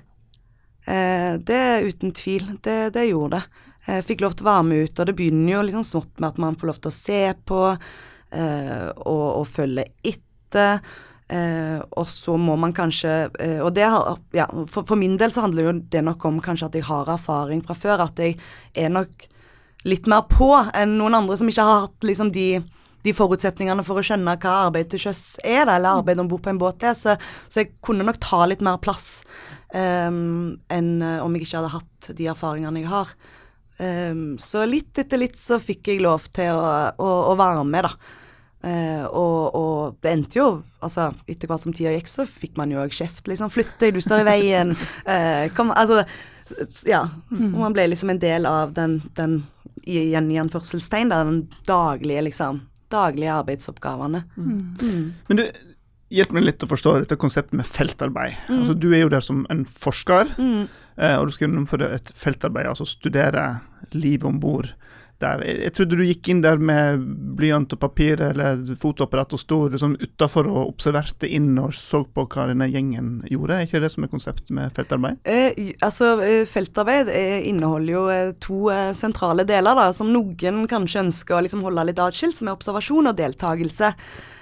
Eh, 0.87 1.33
det 1.39 1.81
uten 1.81 2.11
tvil. 2.11 2.45
Det, 2.63 2.89
det, 2.95 3.09
gjorde 3.09 3.37
det. 3.37 3.65
Jeg 3.87 4.05
fikk 4.07 4.23
lov 4.23 4.37
til 4.37 4.47
å 4.47 4.51
være 4.51 4.67
med 4.69 4.87
ut, 4.87 4.99
og 4.99 5.09
det 5.09 5.15
begynner 5.17 5.53
jo 5.53 5.65
liksom 5.67 5.83
smått 5.87 6.21
med 6.21 6.29
at 6.29 6.39
man 6.43 6.55
får 6.59 6.71
lov 6.71 6.79
til 6.79 6.91
å 6.91 6.95
se 6.95 7.21
på 7.47 7.61
eh, 7.73 8.87
og, 8.95 9.27
og, 9.41 9.45
følge 9.51 9.87
etter. 10.07 10.79
Eh, 11.27 11.79
og 11.91 12.07
så 12.07 12.37
må 12.39 12.55
man 12.55 12.71
kanskje 12.71 13.09
eh, 13.43 13.57
Og 13.59 13.73
det 13.75 13.83
har 13.83 14.13
Ja, 14.31 14.45
for, 14.71 14.85
for, 14.87 14.95
min 14.95 15.17
del 15.19 15.27
så 15.27 15.41
handler 15.43 15.65
jo 15.65 15.73
det 15.91 15.99
nok 16.07 16.23
om 16.23 16.37
kanskje 16.39 16.69
at 16.69 16.77
jeg 16.79 16.87
har 16.87 17.11
erfaring 17.11 17.59
fra 17.67 17.75
før. 17.75 18.05
At 18.07 18.21
jeg 18.23 18.37
er 18.71 18.93
nok 18.93 19.27
litt 19.87 20.07
mer 20.07 20.23
på 20.31 20.53
enn 20.55 20.95
noen 20.99 21.19
andre 21.19 21.35
som 21.39 21.51
ikke 21.51 21.67
har 21.67 21.83
hatt 21.89 22.07
liksom 22.07 22.31
de 22.35 22.47
de 23.07 23.15
forutsetningene 23.15 23.85
for 23.87 23.99
å 23.99 24.05
skjønne 24.05 24.35
hva 24.41 24.53
arbeid 24.67 24.91
til 24.91 25.07
sjøs 25.07 25.23
er, 25.43 25.63
da, 25.65 25.77
eller 25.77 26.01
arbeid 26.01 26.21
om 26.21 26.29
bord 26.29 26.43
på 26.45 26.51
en 26.53 26.61
båt 26.61 26.85
er. 26.85 26.97
Så, 26.97 27.15
så, 27.47 27.63
jeg 27.63 27.73
kunne 27.85 28.05
nok 28.07 28.19
ta 28.23 28.43
litt 28.49 28.63
mer 28.65 28.79
plass 28.83 29.21
um, 29.73 30.57
enn 30.73 30.93
uh, 31.03 31.23
om 31.23 31.35
jeg 31.35 31.47
ikke 31.47 31.61
hadde 31.61 31.75
hatt 31.77 32.11
de 32.19 32.29
erfaringene 32.33 32.83
jeg 32.83 32.91
har. 32.91 33.17
Um, 33.77 34.37
så 34.41 34.65
litt 34.65 34.97
etter 34.97 35.21
litt 35.21 35.37
så 35.37 35.59
fikk 35.61 35.91
jeg 35.91 36.01
lov 36.01 36.31
til 36.33 36.55
å, 36.57 36.71
å, 36.97 37.11
å 37.31 37.35
være 37.39 37.65
med, 37.67 37.87
da. 37.87 38.23
Uh, 38.57 39.03
og, 39.13 39.41
og, 39.55 39.97
det 40.01 40.09
endte 40.15 40.39
jo 40.39 40.45
altså 40.81 41.11
Etter 41.29 41.45
hvert 41.45 41.61
som 41.61 41.75
tida 41.77 41.91
gikk, 41.93 42.07
så 42.09 42.23
fikk 42.25 42.55
man 42.57 42.73
jo 42.73 42.81
òg 42.81 42.95
kjeft. 42.95 43.27
Liksom 43.29 43.51
'Flytt 43.53 43.77
deg, 43.83 43.93
du 43.93 44.01
står 44.03 44.23
i 44.23 44.27
veien'. 44.27 44.73
Uh, 45.05 45.45
kom, 45.57 45.71
altså, 45.77 46.03
ja. 46.89 47.05
Og 47.31 47.59
man 47.61 47.75
ble 47.75 47.89
liksom 47.91 48.11
en 48.13 48.21
del 48.21 48.49
av 48.49 48.73
den, 48.77 48.99
den 49.17 49.43
igjen 49.87 50.31
i 50.31 50.39
anførselstegn, 50.41 51.13
den 51.13 51.43
daglige, 51.67 52.25
liksom, 52.27 52.61
daglige 52.93 53.33
arbeidsoppgavene. 53.33 54.23
Mm. 54.37 55.13
Men 55.29 55.39
du, 55.39 55.43
hjelp 56.13 56.33
meg 56.35 56.45
litt 56.47 56.63
å 56.63 56.69
forstå 56.71 56.97
dette 57.01 57.19
konseptet 57.19 57.57
med 57.59 57.67
feltarbeid. 57.67 58.37
Altså, 58.53 58.75
du 58.77 58.89
er 58.93 59.03
jo 59.03 59.13
der 59.13 59.25
som 59.25 59.45
en 59.53 59.65
forsker, 59.67 60.29
mm. 60.37 60.67
og 61.19 61.27
du 61.27 61.35
skal 61.35 61.47
gjennomføre 61.47 61.89
et 61.97 62.11
feltarbeid, 62.15 62.69
altså 62.71 62.87
studere 62.87 63.49
livet 63.95 64.27
om 64.29 64.39
bord 64.43 64.71
der. 65.23 65.43
Jeg, 65.45 65.73
trodde 65.75 65.97
du 65.99 66.03
gikk 66.05 66.29
inn 66.31 66.43
der 66.43 66.61
med 66.61 67.03
blyant 67.37 67.73
og 67.73 67.81
papir 67.81 68.21
eller 68.23 68.61
fotoapparat 68.81 69.35
og 69.35 69.41
sto 69.41 69.59
liksom 69.71 69.95
utafor 70.01 70.49
og 70.49 70.61
observerte 70.65 71.29
inn 71.29 71.51
og 71.61 71.73
så 71.77 72.03
på 72.05 72.27
hva 72.27 72.47
denne 72.51 72.69
gjengen 72.71 73.11
gjorde. 73.31 73.57
Er 73.57 73.67
ikke 73.67 73.81
det 73.83 73.91
som 73.93 74.05
er 74.05 74.11
konseptet 74.13 74.53
med 74.55 74.73
feltarbeid? 74.77 75.19
Eh, 75.27 75.73
altså, 75.85 76.13
eh, 76.23 76.45
Feltarbeid 76.49 77.11
eh, 77.13 77.49
inneholder 77.49 77.93
jo 77.93 78.05
eh, 78.13 78.31
to 78.43 78.63
sentrale 78.97 79.45
deler, 79.47 79.77
da, 79.77 79.89
som 79.95 80.11
noen 80.13 80.65
kanskje 80.69 81.05
ønsker 81.05 81.37
å 81.37 81.43
liksom 81.45 81.65
holde 81.65 81.89
litt 81.89 82.01
atskilt, 82.01 82.37
som 82.39 82.49
er 82.49 82.57
observasjon 82.57 83.11
og 83.11 83.17
deltakelse. 83.17 83.93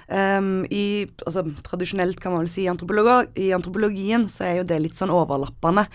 Um, 0.06 0.62
i, 0.70 1.06
altså, 1.26 1.42
tradisjonelt 1.66 2.20
kan 2.22 2.30
man 2.30 2.44
vel 2.44 2.50
si 2.52 2.62
i, 2.62 2.70
i 2.70 3.48
antropologien 3.56 4.28
så 4.30 4.44
er 4.46 4.60
jo 4.60 4.68
det 4.70 4.78
litt 4.84 4.98
sånn 4.98 5.10
overlappende. 5.10 5.88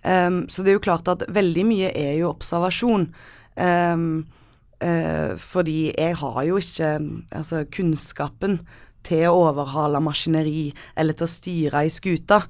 Um, 0.00 0.46
så 0.48 0.64
det 0.64 0.72
er 0.72 0.78
jo 0.78 0.86
klart 0.86 1.10
at 1.12 1.26
veldig 1.28 1.66
mye 1.68 1.90
er 1.92 2.14
jo 2.22 2.30
observasjon. 2.32 3.10
Um, 3.58 4.26
uh, 4.84 5.34
fordi 5.42 5.90
jeg 5.90 6.18
har 6.20 6.42
jo 6.46 6.60
ikke 6.62 6.92
altså, 7.34 7.64
kunnskapen 7.74 8.60
til 9.06 9.26
å 9.30 9.48
overhale 9.48 10.00
maskineri 10.04 10.70
eller 10.98 11.16
til 11.16 11.26
å 11.26 11.32
styre 11.32 11.84
i 11.86 11.92
skuta. 11.92 12.42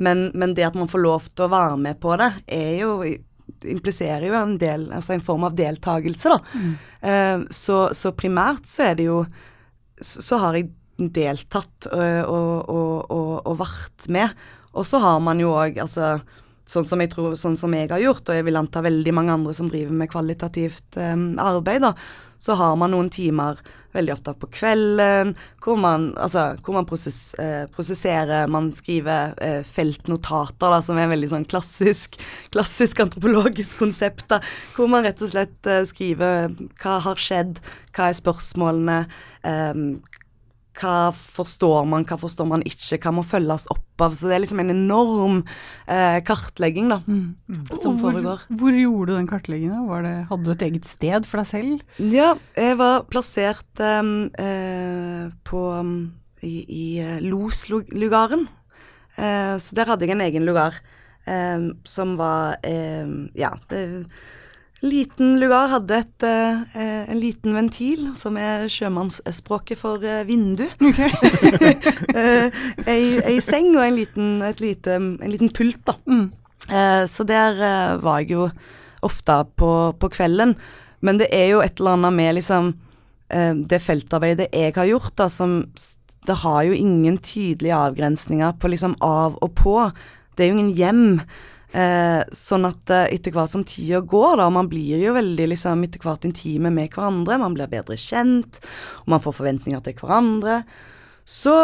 Men, 0.00 0.30
men, 0.34 0.54
det 0.56 0.68
at 0.70 0.78
man 0.78 0.88
får 0.90 1.04
lov 1.04 1.28
til 1.32 1.46
å 1.46 1.52
være 1.52 1.76
med 1.80 2.00
på 2.00 2.16
det, 2.20 2.32
er 2.48 2.80
jo 2.82 2.94
impliserer 3.66 4.28
jo 4.28 4.36
en, 4.38 4.54
del, 4.60 4.86
altså 4.94 5.16
en 5.16 5.24
form 5.24 5.42
av 5.48 5.56
deltakelse, 5.58 6.30
da. 6.30 6.38
Mm. 6.54 6.74
Uh, 7.02 7.48
så, 7.52 7.80
så, 7.96 8.12
primært 8.16 8.68
så 8.70 8.90
er 8.90 9.00
det 9.00 9.08
jo 9.10 9.24
Så, 10.00 10.22
så 10.24 10.38
har 10.40 10.56
jeg 10.56 10.70
deltatt 10.96 11.90
og, 11.92 12.30
og, 12.32 12.70
og, 13.12 13.32
og, 13.44 13.56
vært 13.60 14.06
med. 14.08 14.32
Og 14.72 14.86
så 14.88 15.00
har 15.02 15.18
man 15.20 15.40
jo 15.42 15.50
òg, 15.52 15.76
altså 15.82 16.14
sånn 16.70 16.86
som 16.86 17.02
jeg 17.02 17.10
tror, 17.14 17.36
sånn 17.38 17.58
som 17.58 17.74
jeg 17.74 17.90
har 17.90 18.02
gjort, 18.02 18.28
og 18.28 18.38
jeg 18.38 18.46
vil 18.46 18.58
anta 18.60 18.82
veldig 18.84 19.14
mange 19.16 19.34
andre 19.34 19.54
som 19.56 19.70
driver 19.70 19.96
med 20.02 20.10
kvalitativt 20.12 20.98
um, 21.00 21.32
arbeid, 21.42 21.82
da, 21.82 21.94
så 22.40 22.54
har 22.56 22.76
man 22.80 22.94
noen 22.94 23.10
timer 23.12 23.58
veldig 23.92 24.14
opptatt 24.14 24.38
på 24.40 24.48
kvelden 24.54 25.34
hvor 25.60 25.76
man, 25.80 26.10
altså, 26.16 26.54
hvor 26.64 26.78
man 26.78 26.86
prosess, 26.88 27.34
eh, 27.42 27.66
prosesserer, 27.74 28.46
man 28.48 28.70
skriver 28.72 29.34
eh, 29.44 29.60
feltnotater, 29.66 30.70
da, 30.70 30.78
som 30.84 30.96
er 30.96 31.04
en 31.08 31.12
veldig 31.12 31.32
sånn 31.34 31.48
klassisk, 31.50 32.16
klassisk 32.54 33.02
antropologisk 33.04 33.82
konsept, 33.82 34.28
da, 34.32 34.40
hvor 34.76 34.88
man 34.88 35.04
rett 35.04 35.20
og 35.20 35.34
slett 35.34 35.68
eh, 35.68 35.82
skriver 35.90 36.54
hva 36.80 36.96
har 37.04 37.20
skjedd, 37.20 37.60
hva 37.96 38.08
er 38.08 38.20
spørsmålene, 38.22 38.98
eh, 39.44 39.84
hva 40.78 41.10
forstår 41.14 41.86
man, 41.88 42.04
hva 42.06 42.16
forstår 42.20 42.46
man 42.48 42.62
ikke, 42.66 42.98
hva 43.02 43.12
må 43.14 43.24
følges 43.26 43.66
opp 43.72 44.04
av. 44.04 44.14
Så 44.16 44.30
det 44.30 44.36
er 44.36 44.42
liksom 44.44 44.62
en 44.62 44.72
enorm 44.72 45.40
eh, 45.90 46.20
kartlegging 46.26 46.90
da, 46.92 47.00
mm. 47.06 47.66
som 47.80 47.98
hvor, 47.98 48.14
foregår. 48.14 48.46
Hvor 48.60 48.78
gjorde 48.78 49.10
du 49.10 49.18
den 49.18 49.30
kartleggingen? 49.30 49.88
hadde 50.30 50.44
du 50.46 50.52
et 50.54 50.66
eget 50.68 50.88
sted 50.88 51.26
for 51.28 51.42
deg 51.42 51.50
selv? 51.50 51.84
Ja, 51.98 52.32
jeg 52.56 52.78
var 52.80 53.04
plassert 53.10 53.82
eh, 53.84 54.14
eh 54.46 55.28
på, 55.50 55.60
i, 56.46 56.54
i 56.64 56.86
eh, 57.02 57.20
Los-lugaren. 57.24 58.46
Eh, 59.16 59.56
så 59.60 59.76
der 59.76 59.90
hadde 59.90 60.06
jeg 60.06 60.14
en 60.14 60.26
egen 60.28 60.46
lugar 60.46 60.78
eh, 61.26 61.70
som 61.84 62.16
var 62.20 62.60
Ja. 63.34 63.56
det 63.68 64.06
Liten 64.80 65.34
lugar 65.36 65.68
hadde 65.68 65.96
et, 66.00 66.24
eh, 66.24 67.10
en 67.12 67.18
liten 67.20 67.52
ventil, 67.52 68.06
som 68.16 68.38
er 68.40 68.64
sjømannsspråket 68.72 69.76
for 69.76 70.04
eh, 70.04 70.24
vindu. 70.24 70.66
Okay. 70.90 71.74
eh, 72.16 72.60
ei, 72.88 73.02
ei, 73.28 73.36
seng 73.44 73.74
og 73.76 73.84
en 73.84 73.98
liten, 73.98 74.30
lite, 74.58 74.96
en 74.96 75.30
liten 75.30 75.52
pult, 75.52 75.82
da. 75.84 75.98
Mm. 76.08 76.30
Eh, 76.70 77.04
så 77.06 77.26
der 77.28 77.60
eh, 77.60 78.00
var 78.00 78.22
jeg 78.22 78.32
jo 78.38 78.48
ofte 79.04 79.36
på, 79.60 79.70
på, 80.00 80.10
kvelden. 80.16 80.56
Men 81.04 81.20
det 81.20 81.28
er 81.34 81.52
jo 81.52 81.62
et 81.64 81.80
eller 81.80 81.98
annet 81.98 82.16
med 82.16 82.34
liksom 82.38 82.72
eh, 83.28 83.54
det 83.54 83.82
feltarbeidet 83.84 84.50
jeg 84.52 84.76
har 84.76 84.88
gjort, 84.88 85.12
da, 85.20 85.28
som 85.28 85.62
Det 86.26 86.36
har 86.42 86.62
jo 86.68 86.72
ingen 86.72 87.16
tydelige 87.18 87.76
avgrensninger 87.76 88.52
på 88.60 88.68
liksom 88.68 88.96
av 89.00 89.38
og 89.40 89.54
på. 89.56 89.76
Det 90.36 90.44
er 90.44 90.50
jo 90.50 90.58
ingen 90.58 90.76
hjem. 90.76 91.20
Eh, 91.70 92.20
sånn 92.34 92.66
at 92.66 92.90
eh, 92.90 93.12
etter 93.14 93.34
hvert 93.34 93.52
som 93.52 93.62
tida 93.66 94.00
går, 94.02 94.40
da, 94.40 94.48
man 94.50 94.68
blir 94.70 94.98
jo 94.98 95.14
veldig 95.14 95.50
liksom 95.52 95.84
etter 95.86 96.02
hvert 96.02 96.26
intime 96.26 96.72
med 96.74 96.90
hverandre, 96.90 97.38
man 97.38 97.54
blir 97.54 97.70
bedre 97.70 97.98
kjent, 98.00 98.58
og 99.04 99.12
man 99.14 99.22
får 99.22 99.36
forventninger 99.38 99.84
til 99.86 99.98
hverandre, 100.00 100.62
så 101.22 101.54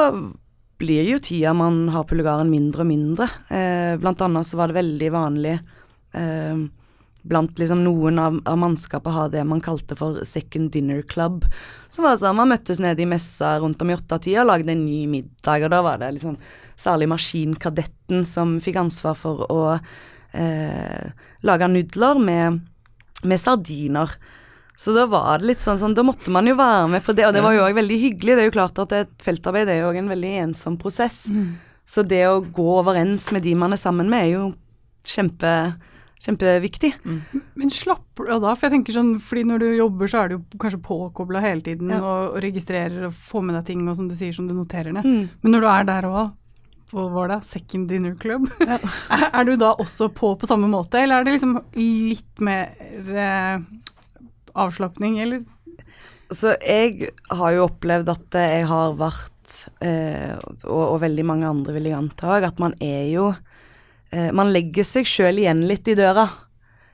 blir 0.79 1.09
jo 1.11 1.19
tida 1.25 1.55
man 1.57 1.89
har 1.91 2.07
på 2.07 2.19
lugaren 2.19 2.53
mindre 2.53 2.85
og 2.85 2.91
mindre. 2.93 3.27
Eh, 3.51 3.97
blant 3.99 4.23
annet 4.23 4.47
så 4.47 4.61
var 4.61 4.71
det 4.71 4.79
veldig 4.79 5.11
vanlig 5.15 5.57
eh, 5.57 6.67
blant 7.29 7.59
liksom 7.59 7.83
noen 7.85 8.19
av, 8.23 8.39
av 8.47 8.59
mannskapet 8.59 9.15
ha 9.15 9.27
det 9.33 9.43
man 9.49 9.63
kalte 9.65 9.97
for 9.99 10.23
second 10.25 10.71
dinner 10.75 11.03
club. 11.03 11.45
Så 11.91 12.05
var 12.05 12.15
det 12.15 12.23
sånn 12.23 12.39
man 12.39 12.51
møttes 12.53 12.81
nede 12.83 13.03
i 13.03 13.09
messa 13.09 13.57
rundt 13.63 13.83
om 13.83 13.91
i 13.91 13.97
åttetida 13.97 14.45
og 14.45 14.51
lagde 14.53 14.75
en 14.75 14.85
ny 14.87 15.03
middag. 15.11 15.67
Og 15.67 15.73
da 15.73 15.83
var 15.85 16.01
det 16.03 16.13
liksom 16.17 16.39
særlig 16.79 17.11
maskinkadetten 17.11 18.27
som 18.29 18.57
fikk 18.63 18.81
ansvar 18.83 19.19
for 19.19 19.47
å 19.53 19.61
eh, 19.77 21.13
lage 21.47 21.71
nudler 21.73 22.21
med, 22.23 22.61
med, 23.23 23.41
sardiner. 23.43 24.13
Så 24.77 24.93
da 24.93 25.07
var 25.09 25.41
det 25.41 25.49
litt 25.49 25.63
sånn, 25.63 25.79
sånn 25.81 25.95
Da 25.97 26.03
måtte 26.05 26.29
man 26.29 26.45
jo 26.45 26.53
være 26.59 26.91
med 26.93 27.05
på 27.05 27.15
det, 27.17 27.25
og 27.25 27.33
det 27.33 27.41
var 27.45 27.57
jo 27.57 27.65
òg 27.65 27.79
veldig 27.79 27.97
hyggelig. 28.03 28.37
Det 28.37 28.45
er 28.45 28.51
jo 28.51 28.59
klart 28.59 28.83
at 28.85 28.93
et 28.93 29.15
feltarbeid 29.25 29.73
er 29.73 29.81
jo 29.81 29.91
òg 29.91 30.03
en 30.03 30.13
veldig 30.13 30.35
ensom 30.45 30.77
prosess. 30.81 31.25
Mm. 31.33 31.57
Så 31.87 32.03
det 32.05 32.27
å 32.29 32.43
gå 32.43 32.67
overens 32.81 33.31
med 33.33 33.47
de 33.47 33.55
man 33.57 33.73
er 33.73 33.81
sammen 33.81 34.11
med, 34.13 34.27
er 34.27 34.33
jo 34.35 34.47
kjempe 35.07 35.53
kjempeviktig. 36.27 36.93
Mm. 37.07 37.43
Men 37.55 37.71
slapper 37.73 38.27
du 38.27 38.33
av 38.35 38.43
da? 38.43 38.55
For 38.57 38.67
jeg 38.67 38.77
tenker 38.77 38.97
sånn, 38.97 39.13
fordi 39.23 39.45
når 39.47 39.63
du 39.63 39.69
jobber, 39.77 40.11
så 40.11 40.25
er 40.25 40.33
du 40.33 40.59
kanskje 40.59 40.83
påkobla 40.87 41.43
hele 41.45 41.65
tiden 41.67 41.93
ja. 41.95 42.01
og, 42.01 42.33
og, 42.33 42.41
registrerer 42.45 43.09
og 43.09 43.15
får 43.29 43.47
med 43.47 43.59
deg 43.59 43.69
ting 43.71 43.87
og 43.87 43.97
som 43.99 44.11
du 44.11 44.17
sier, 44.19 44.35
som 44.37 44.49
du 44.51 44.57
noterer 44.57 44.97
ned. 44.97 45.07
Mm. 45.07 45.31
Men 45.43 45.57
når 45.57 45.65
du 45.65 45.71
er 45.73 45.89
der 45.93 46.11
òg, 46.11 46.35
på 46.87 47.01
hva 47.03 47.09
var 47.11 47.33
det, 47.33 47.41
Second 47.49 47.89
Dinner 47.91 48.15
Club, 48.19 48.47
ja. 48.63 48.79
er, 49.15 49.27
er, 49.33 49.49
du 49.49 49.57
da 49.59 49.73
også 49.75 50.11
på 50.15 50.35
på 50.39 50.49
samme 50.51 50.71
måte, 50.71 51.01
eller 51.03 51.21
er 51.21 51.27
det 51.27 51.37
liksom 51.37 51.57
litt 51.75 52.43
mer 52.47 52.75
eh, 53.11 53.65
avslapning, 54.55 55.19
eller? 55.25 55.43
Så 56.35 56.57
jeg 56.59 57.11
har 57.39 57.55
jo 57.55 57.67
opplevd 57.69 58.11
at 58.11 58.39
jeg 58.39 58.67
har 58.67 58.95
vært, 58.99 59.59
eh, 59.83 60.35
og, 60.67 60.83
og, 60.83 60.97
veldig 61.03 61.27
mange 61.27 61.51
andre 61.51 61.75
vil 61.77 61.91
jeg 61.91 61.99
anta 61.99 62.41
at 62.49 62.63
man 62.63 62.75
er 62.83 63.05
jo 63.13 63.29
eh, 64.13 64.33
Man 64.35 64.53
legger 64.55 64.87
seg 64.87 65.09
sjøl 65.09 65.43
igjen 65.43 65.65
litt 65.69 65.89
i 65.89 65.97
døra. 65.99 66.29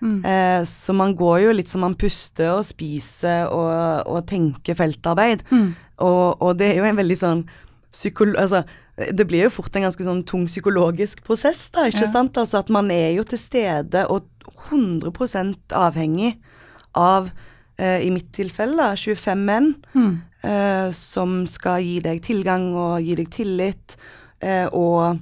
Mm. 0.03 0.25
Eh, 0.27 0.65
så 0.67 0.95
man 0.99 1.15
går 1.15 1.45
jo 1.45 1.55
litt 1.55 1.71
som 1.71 1.85
man 1.87 1.95
puster 1.99 2.51
og 2.57 2.65
spiser 2.67 3.47
og, 3.55 4.09
og 4.11 4.25
tenker 4.31 4.79
feltarbeid. 4.79 5.45
Mm. 5.53 5.69
Og, 6.03 6.43
og, 6.43 6.57
det 6.59 6.73
er 6.73 6.81
jo 6.81 6.89
en 6.89 6.99
veldig 6.99 7.19
sånn 7.19 7.45
psykolo... 7.93 8.35
Altså, 8.41 8.65
det 8.93 9.25
blir 9.29 9.47
jo 9.47 9.55
fort 9.55 9.75
en 9.77 9.87
ganske 9.87 10.05
sånn 10.05 10.25
tung 10.29 10.45
psykologisk 10.51 11.23
prosess, 11.25 11.65
da, 11.73 11.87
ikke 11.89 12.05
ja. 12.05 12.11
sant? 12.13 12.37
Altså 12.39 12.61
at 12.61 12.73
man 12.73 12.91
er 12.93 13.15
jo 13.17 13.25
til 13.25 13.41
stede 13.41 14.05
og 14.13 14.27
100 14.69 15.73
avhengig 15.79 16.35
av, 16.99 17.31
eh, 17.81 18.03
i 18.05 18.11
mitt 18.13 18.29
tilfelle, 18.37 18.77
da, 18.77 18.93
25 18.99 19.47
menn 19.49 19.71
mm. 19.95 20.13
eh, 20.45 20.89
som 20.97 21.43
skal 21.49 21.81
gi 21.87 22.01
deg 22.05 22.21
tilgang 22.27 22.69
og 22.77 23.01
gi 23.01 23.17
deg 23.23 23.31
tillit, 23.33 23.97
eh, 24.45 24.67
og 24.69 25.17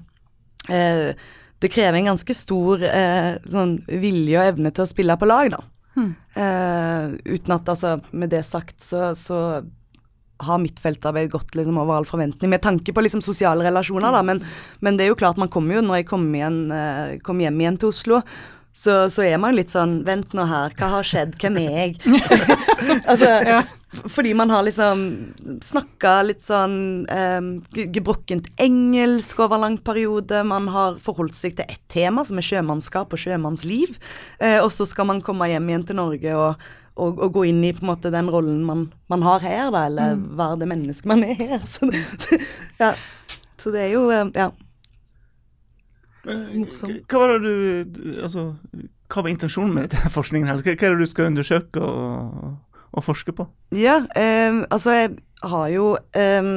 eh, 0.72 1.14
det 1.60 1.72
krever 1.72 1.98
en 1.98 2.12
ganske 2.12 2.36
stor 2.36 2.82
eh, 2.88 3.34
sånn 3.52 3.76
vilje 3.86 4.38
og 4.40 4.54
evne 4.54 4.72
til 4.72 4.86
å 4.86 4.88
spille 4.88 5.16
på 5.20 5.28
lag, 5.28 5.50
da. 5.52 5.60
Hmm. 5.98 6.14
Eh, 6.38 7.34
uten 7.34 7.56
at, 7.56 7.68
altså, 7.68 7.98
med 8.16 8.32
det 8.32 8.42
sagt, 8.48 8.78
så, 8.80 9.10
så 9.18 9.60
har 10.40 10.60
mitt 10.62 10.80
feltarbeid 10.80 11.30
gått 11.34 11.54
liksom 11.58 11.78
over 11.82 11.98
all 11.98 12.08
forventning, 12.08 12.52
med 12.52 12.62
tanke 12.64 12.94
på 12.96 13.04
liksom 13.04 13.22
sosiale 13.24 13.66
relasjoner, 13.66 14.14
da. 14.14 14.22
Men, 14.24 14.40
men, 14.80 14.96
det 14.96 15.06
er 15.06 15.12
jo 15.12 15.18
klart, 15.20 15.40
man 15.40 15.52
kommer 15.52 15.76
jo, 15.76 15.84
når 15.84 16.00
jeg 16.00 16.08
kom, 16.12 16.24
igjen, 16.34 16.62
eh, 16.72 17.18
kom 17.26 17.42
hjem 17.44 17.60
igjen 17.60 17.80
til 17.80 17.92
Oslo, 17.92 18.22
så, 18.72 19.10
så, 19.10 19.24
er 19.26 19.40
man 19.42 19.56
litt 19.58 19.72
sånn 19.72 20.00
Vent 20.06 20.34
nå 20.36 20.46
her, 20.46 20.72
hva 20.78 20.94
har 20.94 21.06
skjedd, 21.06 21.36
hvem 21.40 21.58
er 21.60 21.70
jeg? 21.74 21.96
altså, 23.10 23.30
ja. 23.46 23.60
Fordi 23.90 24.34
man 24.38 24.52
har 24.54 24.62
liksom 24.62 25.00
snakka 25.66 26.12
litt 26.22 26.44
sånn 26.44 27.08
um, 27.10 27.48
gebrokkent 27.74 28.46
engelsk 28.62 29.40
over 29.42 29.58
lang 29.58 29.80
periode. 29.82 30.44
Man 30.46 30.68
har 30.70 31.00
forholdt 31.02 31.34
seg 31.34 31.56
til 31.58 31.66
ett 31.66 31.82
tema, 31.90 32.22
som 32.26 32.38
er 32.38 32.46
sjømannskap 32.46 33.10
og 33.10 33.18
sjømannsliv. 33.18 33.98
Uh, 34.38 34.60
og 34.60 34.70
så 34.74 34.86
skal 34.86 35.10
man 35.10 35.24
komme 35.26 35.50
hjem 35.50 35.72
igjen 35.72 35.88
til 35.88 35.98
Norge 35.98 36.38
og, 36.38 36.70
og, 36.94 37.18
og, 37.18 37.26
gå 37.34 37.48
inn 37.50 37.64
i 37.66 37.74
på 37.74 37.82
en 37.82 37.90
måte 37.90 38.14
den 38.14 38.30
rollen 38.30 38.62
man, 38.66 38.86
man 39.10 39.26
har 39.26 39.42
her, 39.42 39.74
da, 39.74 39.84
eller 39.90 40.14
mm. 40.20 40.26
være 40.38 40.62
det 40.62 40.70
mennesket 40.70 41.10
man 41.10 41.26
er 41.26 41.34
her. 41.42 41.60
Så 41.74 41.90
ja. 42.78 42.94
så 43.58 43.74
det 43.74 43.88
er 43.88 43.94
jo 43.98 44.06
uh, 44.06 44.28
Ja. 44.38 44.52
Morsomt. 46.26 47.04
Hva 47.08 47.20
var 47.24 47.38
du 47.40 47.52
Altså 48.20 48.50
hva 49.10 49.24
var 49.24 49.32
intensjonen 49.32 49.72
med 49.74 49.90
denne 49.90 50.10
forskningen? 50.12 50.50
her? 50.50 50.60
Hva 50.62 50.74
er 50.74 50.94
det 50.94 51.06
du 51.06 51.10
skal 51.10 51.30
undersøke 51.32 51.82
og, 51.82 52.52
og 52.94 53.04
forske 53.06 53.34
på? 53.34 53.46
Ja, 53.74 54.00
eh, 54.14 54.62
altså 54.70 54.94
jeg 54.94 55.16
har 55.42 55.66
jo 55.74 55.96
eh, 56.14 56.52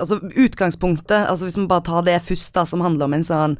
Altså 0.00 0.16
utgangspunktet, 0.16 1.26
altså 1.28 1.44
hvis 1.44 1.58
man 1.58 1.68
bare 1.68 1.84
tar 1.84 2.04
det 2.06 2.22
først, 2.24 2.54
da, 2.54 2.64
som 2.64 2.80
handler 2.80 3.04
om 3.04 3.16
en 3.18 3.26
sånn 3.26 3.56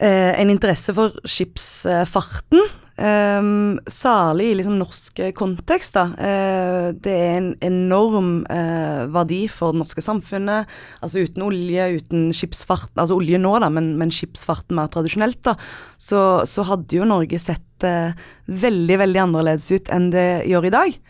eh, 0.00 0.32
En 0.40 0.52
interesse 0.52 0.94
for 0.96 1.16
skipsfarten. 1.28 2.62
Um, 2.96 3.76
særlig 3.92 4.46
i 4.48 4.54
liksom 4.56 4.78
norsk 4.80 5.20
kontekst. 5.36 5.98
da. 5.98 6.06
Uh, 6.16 6.86
det 6.96 7.12
er 7.12 7.34
en 7.36 7.50
enorm 7.60 8.30
uh, 8.48 9.04
verdi 9.12 9.42
for 9.52 9.74
det 9.74 9.82
norske 9.82 10.00
samfunnet. 10.04 10.70
Altså 11.04 11.26
uten 11.26 11.44
olje, 11.44 11.90
uten 12.00 12.30
skipsfarten 12.32 13.02
Altså 13.02 13.18
olje 13.18 13.40
nå, 13.42 13.52
da, 13.60 13.68
men, 13.68 13.92
men 14.00 14.12
skipsfarten 14.14 14.78
mer 14.78 14.88
tradisjonelt, 14.88 15.42
da, 15.44 15.58
så, 16.00 16.46
så 16.48 16.64
hadde 16.70 16.96
jo 16.96 17.08
Norge 17.08 17.40
sett 17.42 17.84
uh, 17.84 18.16
veldig, 18.48 19.00
veldig 19.04 19.24
annerledes 19.26 19.68
ut 19.76 19.92
enn 19.92 20.08
det 20.14 20.46
gjør 20.48 20.70
i 20.70 20.76
dag. 20.80 21.00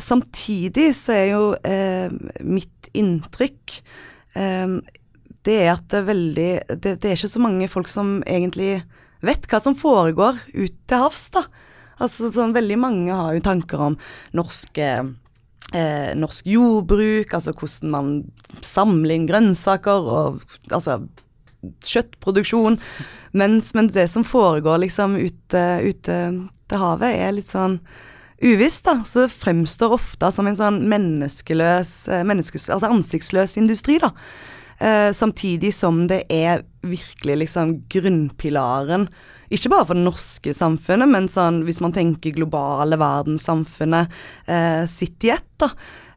samtidig 0.00 0.86
så 0.96 1.12
er 1.12 1.26
jo 1.28 1.42
mitt 2.40 2.88
inntrykk 2.96 3.74
det 5.44 5.56
er 5.60 5.68
at 5.74 5.84
det 5.92 5.98
er 5.98 6.06
veldig 6.08 6.48
det, 6.72 6.94
det 7.02 7.10
er 7.10 7.18
ikke 7.18 7.30
så 7.34 7.42
mange 7.44 7.68
folk 7.68 7.90
som 7.92 8.14
egentlig 8.24 8.80
vet 9.22 9.48
hva 9.50 9.62
som 9.62 9.78
foregår 9.78 10.40
ut 10.52 10.76
til 10.90 11.04
havs, 11.04 11.28
da. 11.34 11.46
Altså 12.02 12.32
sånn 12.34 12.54
veldig 12.56 12.78
mange 12.82 13.14
har 13.14 13.36
jo 13.36 13.44
tanker 13.44 13.82
om 13.90 13.98
norske 14.34 14.88
eh, 15.72 16.12
norsk 16.18 16.48
jordbruk, 16.50 17.34
altså 17.34 17.54
hvordan 17.54 17.92
man 17.92 18.14
samler 18.64 19.16
inn 19.16 19.28
grønnsaker 19.30 20.08
og 20.14 20.40
altså 20.70 21.02
kjøttproduksjon. 21.86 22.78
Mens, 23.38 23.72
men 23.74 23.90
det 23.94 24.08
som 24.10 24.26
foregår 24.26 24.82
liksom 24.82 25.16
ute, 25.20 25.62
ute 25.86 26.16
til 26.68 26.82
havet, 26.82 27.14
er 27.14 27.36
litt 27.36 27.52
sånn 27.52 27.78
uvisst, 28.42 28.84
da. 28.88 29.02
Så 29.06 29.26
det 29.26 29.36
fremstår 29.36 29.94
ofte 29.94 30.32
som 30.34 30.48
en 30.50 30.58
sånn 30.58 30.82
menneskeløs, 30.90 31.92
eh, 32.10 32.24
menneskes, 32.26 32.68
altså 32.72 32.90
ansiktsløs 32.90 33.56
industri, 33.60 34.00
da. 34.02 34.10
Eh, 34.78 35.10
samtidig 35.12 35.72
som 35.74 36.06
det 36.10 36.24
er 36.32 36.64
virkelig 36.82 37.36
liksom 37.44 37.74
grunnpilaren, 37.92 39.06
ikke 39.52 39.70
bare 39.70 39.86
for 39.88 39.98
det 39.98 40.06
norske 40.06 40.54
samfunnet, 40.56 41.10
men 41.12 41.28
sånn 41.30 41.62
hvis 41.66 41.82
man 41.84 41.92
tenker 41.94 42.34
globale 42.34 42.96
verdenssamfunnet 43.00 44.14
eh, 44.48 44.84
sitt 44.90 45.28
i 45.28 45.34
ett, 45.36 45.50
da. 45.60 45.70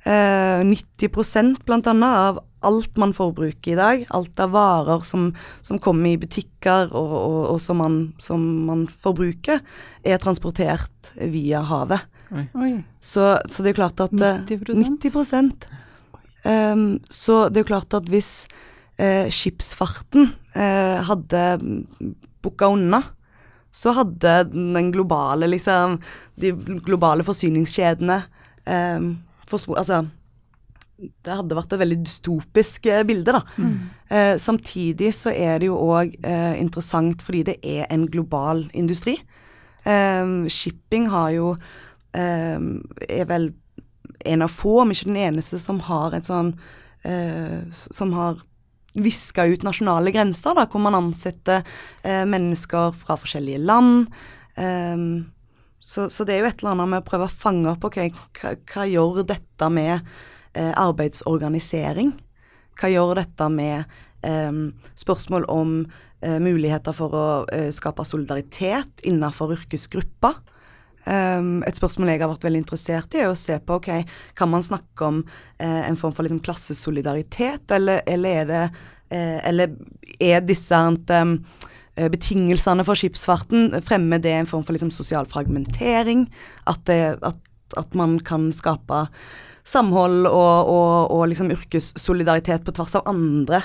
Eh, 0.06 0.62
90 0.66 1.64
blant 1.66 1.88
annet 1.90 2.18
av 2.30 2.44
alt 2.66 2.98
man 2.98 3.14
forbruker 3.14 3.74
i 3.74 3.78
dag, 3.78 4.04
alt 4.10 4.40
av 4.42 4.54
varer 4.54 5.06
som, 5.06 5.30
som 5.62 5.80
kommer 5.82 6.14
i 6.14 6.20
butikker 6.22 6.94
og, 6.94 7.16
og, 7.20 7.40
og 7.54 7.62
som, 7.62 7.82
man, 7.82 7.98
som, 8.22 8.44
man, 8.68 8.86
forbruker, 8.90 9.62
er 10.06 10.22
transportert 10.22 11.14
via 11.18 11.62
havet. 11.66 12.06
Oi. 12.34 12.72
Så, 13.00 13.36
så, 13.46 13.64
det 13.64 13.74
er 13.74 13.82
klart 13.82 14.02
at 14.02 14.14
90, 14.14 14.74
90 14.82 15.68
Um, 16.46 17.00
så 17.10 17.48
det 17.50 17.60
er 17.60 17.66
jo 17.66 17.72
klart 17.74 17.96
at 17.98 18.10
hvis 18.12 18.46
uh, 19.02 19.28
skipsfarten 19.34 20.30
uh, 20.54 21.00
hadde 21.08 21.46
booka 22.46 22.70
unna, 22.76 23.02
så 23.76 23.96
hadde 23.98 24.36
den 24.54 24.92
globale, 24.94 25.50
liksom 25.52 25.98
De 26.40 26.54
globale 26.86 27.26
forsyningskjedene 27.28 28.22
um, 28.70 29.10
for, 29.48 29.76
Altså 29.76 30.06
det 30.96 31.34
hadde 31.36 31.58
vært 31.58 31.74
et 31.76 31.82
veldig 31.82 31.98
dystopisk 32.06 32.86
uh, 32.88 33.02
bilde, 33.04 33.34
da. 33.36 33.42
Mm. 33.58 34.38
samtidig 34.40 35.10
så 35.18 35.34
er 35.34 35.58
det 35.60 35.68
jo 35.68 35.76
òg 35.76 36.14
interessant 36.62 37.24
fordi 37.26 37.42
det 37.50 37.56
er 37.66 37.88
en 37.92 38.06
global 38.08 38.62
industri. 38.78 39.18
shipping 40.48 41.10
har 41.10 41.32
jo 41.34 41.50
er 42.14 43.26
vel 43.28 43.50
en 44.26 44.46
av 44.46 44.52
få, 44.52 44.82
om 44.84 44.92
ikke 44.94 45.10
den 45.10 45.22
eneste, 45.28 45.60
som 45.62 45.80
har 45.88 46.16
et 46.18 46.28
sånn 46.28 46.54
eh, 47.06 47.62
Som 47.72 48.14
har 48.18 48.42
viska 48.96 49.46
ut 49.46 49.64
nasjonale 49.68 50.12
grenser, 50.16 50.56
da, 50.56 50.66
hvor 50.72 50.80
man 50.84 50.96
ansetter 50.96 51.66
eh, 52.04 52.24
mennesker 52.24 52.94
fra 52.96 53.18
forskjellige 53.20 53.60
land. 53.68 54.08
Um, 54.56 55.26
så, 55.84 56.08
så, 56.10 56.24
det 56.24 56.38
er 56.38 56.46
jo 56.46 56.48
et 56.50 56.64
eller 56.64 56.72
annet 56.72 56.92
med 56.94 57.04
å 57.04 57.08
prøve 57.10 57.28
å 57.28 57.34
fange 57.34 57.68
opp 57.74 57.84
ok, 57.90 58.00
hva, 58.40 58.56
hva 58.72 58.88
gjør 58.88 59.20
dette 59.28 59.70
med 59.70 60.00
eh, 60.00 60.72
arbeidsorganisering? 60.72 62.16
Hva 62.80 62.90
gjør 62.90 63.14
dette 63.20 63.50
med 63.52 63.84
eh, 64.26 64.64
spørsmål 64.98 65.46
om 65.52 65.78
eh, 66.24 66.40
muligheter 66.40 66.96
for 66.96 67.20
å 67.20 67.28
skape 67.76 68.08
solidaritet 68.08 69.04
innenfor 69.06 69.54
yrkesgrupper? 69.60 70.40
Um, 71.06 71.60
et 71.70 71.78
spørsmål 71.78 72.10
jeg 72.16 72.24
har 72.24 72.32
vært 72.32 72.48
veldig 72.48 72.64
interessert 72.64 73.14
i, 73.14 73.22
er 73.22 73.30
å 73.30 73.38
se 73.38 73.60
på 73.62 73.78
ok, 73.78 73.92
kan 74.38 74.50
man 74.50 74.66
snakke 74.66 75.06
om 75.06 75.20
uh, 75.22 75.84
en 75.86 75.98
form 76.00 76.16
for 76.16 76.26
liksom, 76.26 76.42
klassesolidaritet, 76.46 77.70
eller, 77.78 78.02
eller, 78.10 78.40
er 78.42 78.48
det 78.50 78.64
uh, 79.14 79.40
Eller 79.46 79.76
er 80.18 80.42
disse 80.42 80.74
um, 80.76 81.36
betingelsene 81.96 82.84
for 82.84 82.98
skipsfarten 83.00 83.70
Fremmer 83.86 84.20
det 84.20 84.34
en 84.34 84.50
form 84.50 84.66
for 84.66 84.74
liksom, 84.74 84.90
sosial 84.92 85.30
fragmentering? 85.30 86.26
At, 86.66 86.82
det, 86.90 87.20
at, 87.22 87.38
at, 87.78 87.94
man 87.94 88.18
kan 88.26 88.50
skape 88.56 89.06
samhold 89.66 90.26
og, 90.26 90.72
og, 90.74 91.14
og 91.14 91.30
liksom 91.30 91.54
yrkessolidaritet 91.54 92.66
på 92.66 92.74
tvers 92.74 92.98
av 92.98 93.06
andre 93.14 93.62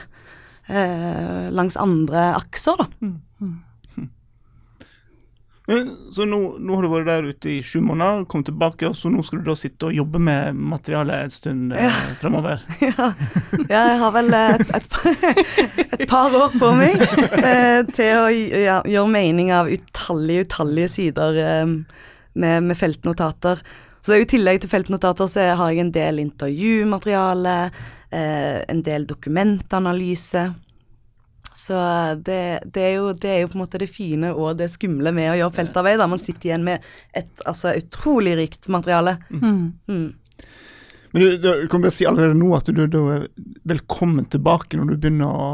uh, 0.69 1.49
Langs 1.57 1.81
andre 1.81 2.35
akser, 2.37 2.85
da. 2.85 2.91
Mm. 3.01 3.59
Så 6.11 6.25
nå, 6.27 6.39
nå, 6.59 6.75
har 6.75 6.83
du 6.83 6.91
vært 6.91 7.07
der 7.07 7.27
ute 7.31 7.51
i 7.53 7.59
sju 7.63 7.79
måneder, 7.85 8.25
kom 8.31 8.43
tilbake, 8.47 8.89
og 8.89 8.97
så 8.99 9.11
nå 9.13 9.23
skal 9.27 9.43
du 9.43 9.51
da 9.51 9.57
sitte 9.59 9.91
og 9.91 9.95
jobbe 9.95 10.19
med 10.23 10.57
materialet 10.59 11.27
en 11.27 11.35
stund 11.35 11.75
eh, 11.77 11.85
ja. 11.87 11.91
eh, 11.91 12.15
fremover? 12.21 12.65
Ja. 12.81 13.11
ja. 13.69 13.69
jeg 13.71 13.99
har 14.01 14.15
vel 14.15 14.35
et, 14.35 14.73
et, 14.75 14.97
et 16.01 16.07
par 16.11 16.35
år 16.35 16.57
på 16.59 16.73
meg 16.79 16.97
eh, 16.99 17.83
til 17.95 18.19
å 18.19 18.25
ja, 18.33 18.81
gjøre 18.89 19.13
mening 19.13 19.53
av 19.55 19.71
utallige, 19.71 20.49
utallige 20.49 20.91
sider 20.91 21.39
eh, 21.45 21.77
med, 22.33 22.67
med, 22.67 22.77
feltnotater. 22.79 23.63
Så 24.03 24.17
i 24.17 24.27
tillegg 24.29 24.63
til 24.63 24.73
feltnotater 24.73 25.31
så 25.31 25.53
har 25.61 25.71
jeg 25.71 25.85
en 25.85 25.95
del 25.95 26.23
intervjumateriale, 26.25 27.57
eh, 28.11 28.59
en 28.65 28.83
del 28.87 29.07
dokumentanalyse. 29.07 30.49
Så 31.61 31.77
det, 32.25 32.61
det, 32.65 32.81
er 32.81 32.95
jo, 32.97 33.11
det, 33.13 33.29
er 33.29 33.43
jo, 33.43 33.51
på 33.53 33.59
en 33.59 33.65
måte 33.65 33.81
det 33.83 33.91
fine 33.93 34.33
og 34.33 34.57
det 34.57 34.71
skumle 34.73 35.13
med 35.13 35.35
å 35.35 35.37
gjøre 35.43 35.57
feltarbeid. 35.59 36.01
Da 36.01 36.09
man 36.09 36.23
sitter 36.23 36.53
igjen 36.53 36.65
med 36.65 36.87
et 37.17 37.45
altså, 37.45 37.75
utrolig 37.77 38.39
rikt 38.39 38.71
materiale. 38.73 39.19
Mm. 39.29 39.67
Mm. 39.91 40.09
Men 41.13 41.23
du, 41.23 41.39
du 41.39 41.69
kan 41.69 41.83
bare 41.83 41.91
si 41.91 42.07
allerede 42.07 42.37
nå 42.39 42.53
at 42.55 42.69
du, 42.71 42.85
du, 42.87 42.99
er 43.11 43.25
velkommen 43.67 44.29
tilbake 44.31 44.79
når 44.79 44.93
du 44.93 45.01
begynner 45.03 45.27
å 45.27 45.49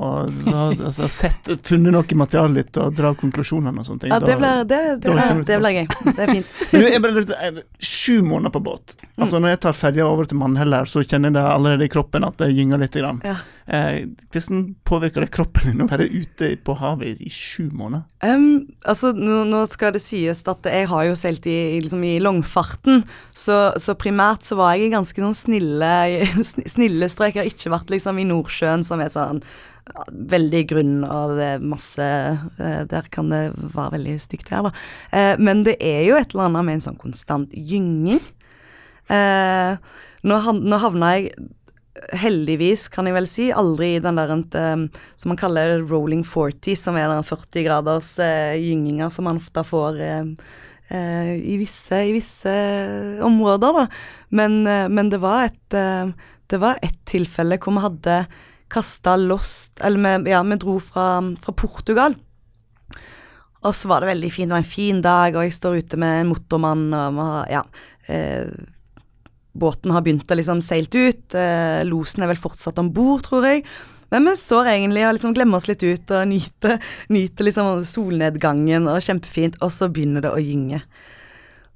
ha 0.53 0.67
altså, 0.69 1.09
sett, 1.09 1.49
funnet 1.65 1.95
noe 1.97 2.05
i 2.13 2.19
materialet 2.21 2.61
ditt 2.61 2.81
og 2.83 2.93
dra 2.99 3.15
konklusjonene 3.17 3.81
og 3.81 3.89
sånne 3.89 4.05
ting. 4.05 4.13
Ja, 4.13 4.21
det 4.21 4.37
blir, 4.37 4.67
det, 4.69 4.81
det, 5.01 5.17
det 5.49 5.59
blir 5.63 5.79
gøy. 5.79 5.89
Det 6.11 6.27
er 6.27 6.35
fint. 6.35 6.57
Men 6.75 6.85
du, 6.85 6.89
jeg 6.93 7.05
bare, 7.07 7.67
sju 7.81 8.21
måneder 8.21 8.53
på 8.53 8.63
båt. 8.69 8.99
Altså 9.17 9.41
Når 9.41 9.57
jeg 9.57 9.63
tar 9.65 9.79
ferja 9.81 10.07
over 10.11 10.29
til 10.29 10.43
Mannheller, 10.45 10.87
så 10.87 11.03
kjenner 11.03 11.33
jeg 11.33 11.39
det 11.41 11.47
allerede 11.57 11.89
i 11.89 11.95
kroppen 11.97 12.29
at 12.29 12.37
det 12.43 12.53
gynger 12.53 12.85
litt. 12.85 13.01
Grann. 13.01 13.25
Ja. 13.25 13.41
Eh, 13.67 14.07
hvordan 14.31 14.61
påvirker 14.87 15.25
det 15.25 15.33
kroppen 15.35 15.73
din 15.73 15.83
å 15.83 15.89
være 15.91 16.07
ute 16.07 16.53
på 16.63 16.77
havet 16.79 17.19
i, 17.19 17.31
sju 17.33 17.67
måneder? 17.75 18.05
Um, 18.23 18.69
altså, 18.87 19.11
nå, 19.11 19.41
nå, 19.51 19.65
skal 19.71 19.97
det 19.97 20.05
sies 20.05 20.45
at 20.47 20.69
jeg 20.71 20.87
har 20.91 21.07
jo 21.09 21.17
seilt 21.19 21.49
i, 21.51 21.81
liksom, 21.83 22.05
i 22.07 22.21
langfarten, 22.23 23.03
så, 23.35 23.73
så, 23.83 23.97
primært 23.99 24.47
så 24.47 24.59
var 24.61 24.77
jeg 24.77 24.87
i 24.87 24.95
ganske 24.95 25.25
sånn 25.25 25.35
snille, 25.35 25.95
snille 26.77 27.11
strek. 27.11 27.35
Jeg 27.35 27.43
har 27.43 27.51
ikke 27.51 27.75
vært 27.75 27.91
liksom 27.97 28.23
i 28.23 28.29
Nordsjøen, 28.31 28.87
som 28.87 29.03
er 29.03 29.11
sånn 29.11 29.43
veldig 30.11 30.63
grunn 30.71 30.95
av 31.07 31.37
det 31.39 31.51
masse 31.63 32.03
eh, 32.03 32.81
Der 32.91 33.07
kan 33.11 33.31
det 33.31 33.53
være 33.55 33.93
veldig 33.95 34.17
stygt 34.23 34.51
vær, 34.51 34.67
da. 34.67 34.73
Eh, 35.15 35.35
men 35.43 35.63
det 35.67 35.77
er 35.83 36.03
jo 36.09 36.17
et 36.19 36.35
eller 36.35 36.49
annet 36.49 36.67
med 36.67 36.79
en 36.79 36.87
sånn 36.89 36.99
konstant 37.03 37.55
gynging. 37.55 38.23
Eh, 39.11 39.79
nå 40.27 40.41
havna 40.83 41.13
jeg 41.17 41.31
heldigvis, 42.17 42.87
kan 42.93 43.09
jeg 43.09 43.17
vel 43.17 43.29
si, 43.31 43.49
aldri 43.55 43.95
i 43.97 44.03
den 44.05 44.21
der 44.21 44.33
um, 44.37 44.87
som 45.17 45.33
man 45.33 45.41
kaller 45.41 45.81
rolling 45.89 46.23
40, 46.27 46.77
som 46.79 46.99
er 47.01 47.11
den 47.11 47.27
40 47.27 47.67
graders 47.67 48.15
uh, 48.21 48.55
gynginga 48.55 49.11
som 49.13 49.29
man 49.29 49.41
ofte 49.43 49.65
får 49.67 50.01
uh, 50.01 50.31
uh, 50.93 51.33
i, 51.37 51.57
visse, 51.61 52.01
i, 52.09 52.15
visse, 52.17 52.55
områder, 53.27 53.83
da. 53.83 53.87
Men, 54.37 54.63
men 54.93 55.13
det 55.13 55.21
var 55.23 55.49
et 55.49 55.77
det 56.47 56.61
var 56.63 56.79
et 56.85 56.99
tilfelle 57.09 57.59
hvor 57.59 57.75
vi 57.75 57.83
hadde 57.83 58.21
kasta 58.71 59.17
lost 59.19 59.81
Eller 59.85 60.23
vi, 60.23 60.31
ja, 60.33 60.43
vi 60.47 60.59
dro 60.63 60.79
fra, 60.83 61.21
fra 61.43 61.55
Portugal. 61.55 62.17
Og 63.67 63.75
så 63.75 63.91
var 63.91 64.03
det 64.03 64.13
veldig 64.13 64.31
fint, 64.31 64.51
det 64.51 64.55
var 64.55 64.63
en 64.63 64.75
fin 64.77 65.03
dag, 65.03 65.35
og 65.35 65.47
jeg 65.47 65.55
står 65.57 65.79
ute 65.83 65.99
med 65.99 66.21
en 66.21 66.29
motormann, 66.31 66.85
og 66.95 67.15
vi 67.17 67.27
har 67.27 67.49
ja, 67.51 67.63
eh, 68.13 68.51
båten 69.59 69.95
har 69.95 70.05
begynt 70.07 70.31
å 70.31 70.39
liksom 70.39 70.63
seilt 70.65 70.95
ut. 70.95 71.35
Eh, 71.35 71.83
losen 71.89 72.25
er 72.25 72.33
vel 72.33 72.41
fortsatt 72.41 72.79
om 72.83 72.93
bord, 72.95 73.27
tror 73.27 73.49
jeg. 73.49 73.65
Men 74.15 74.29
vi 74.29 74.37
står 74.39 74.71
egentlig 74.71 75.03
og 75.07 75.17
liksom 75.17 75.35
glemmer 75.35 75.59
oss 75.59 75.67
litt 75.71 75.83
ut 75.83 76.15
og 76.15 76.29
nyter, 76.31 76.79
nyter 77.17 77.49
liksom 77.49 77.85
solnedgangen 77.89 78.89
og 78.93 79.03
kjempefint, 79.03 79.59
og 79.65 79.75
så 79.75 79.91
begynner 79.91 80.27
det 80.27 80.33
å 80.33 80.43
gynge. 80.43 80.83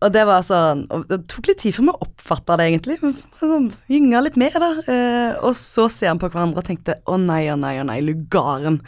Og 0.01 0.13
det 0.15 0.23
var 0.25 0.41
sånn 0.47 0.87
Det 1.11 1.19
tok 1.29 1.51
litt 1.51 1.59
tid 1.61 1.75
før 1.77 1.91
vi 1.91 1.97
oppfatta 2.07 2.57
det, 2.57 2.71
egentlig. 2.71 2.97
Sånn, 3.37 3.71
Gynga 3.91 4.23
litt 4.25 4.39
mer, 4.41 4.57
da. 4.63 4.71
Eh, 4.89 5.33
og 5.45 5.53
så 5.59 5.91
ser 5.93 6.15
vi 6.15 6.23
på 6.23 6.31
hverandre 6.33 6.63
og 6.63 6.69
tenkte 6.71 7.01
å 7.05 7.19
nei, 7.21 7.45
å 7.53 7.59
nei, 7.61 7.75
å 7.83 7.87
nei, 7.89 8.01
lugaren. 8.05 8.81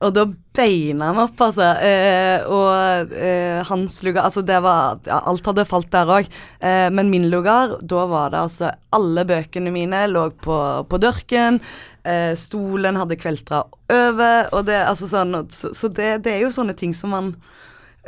Og 0.00 0.14
da 0.16 0.24
beina 0.56 1.10
han 1.10 1.20
opp, 1.20 1.40
altså. 1.44 1.66
Eh, 1.84 2.46
og 2.48 3.12
eh, 3.12 3.60
hans 3.68 3.98
lugar 4.06 4.30
Altså, 4.30 4.40
det 4.46 4.56
var 4.64 5.00
ja, 5.04 5.18
Alt 5.28 5.46
hadde 5.50 5.66
falt 5.68 5.90
der 5.92 6.08
òg. 6.08 6.30
Eh, 6.58 6.88
men 6.94 7.12
min 7.12 7.28
lugar, 7.32 7.76
da 7.82 8.06
var 8.08 8.32
det 8.32 8.40
altså 8.46 8.70
Alle 8.96 9.26
bøkene 9.28 9.72
mine 9.74 10.06
lå 10.08 10.30
på, 10.40 10.56
på 10.88 11.00
dørken. 11.02 11.60
Eh, 12.00 12.32
stolen 12.40 12.96
hadde 12.96 13.20
kveltra 13.20 13.66
over, 13.92 14.48
og 14.56 14.64
det 14.70 14.78
Altså 14.86 15.10
sånn 15.10 15.42
Så, 15.52 15.74
så 15.76 15.92
det, 15.92 16.22
det 16.24 16.32
er 16.32 16.46
jo 16.46 16.54
sånne 16.54 16.76
ting 16.78 16.96
som 16.96 17.12
man 17.12 17.34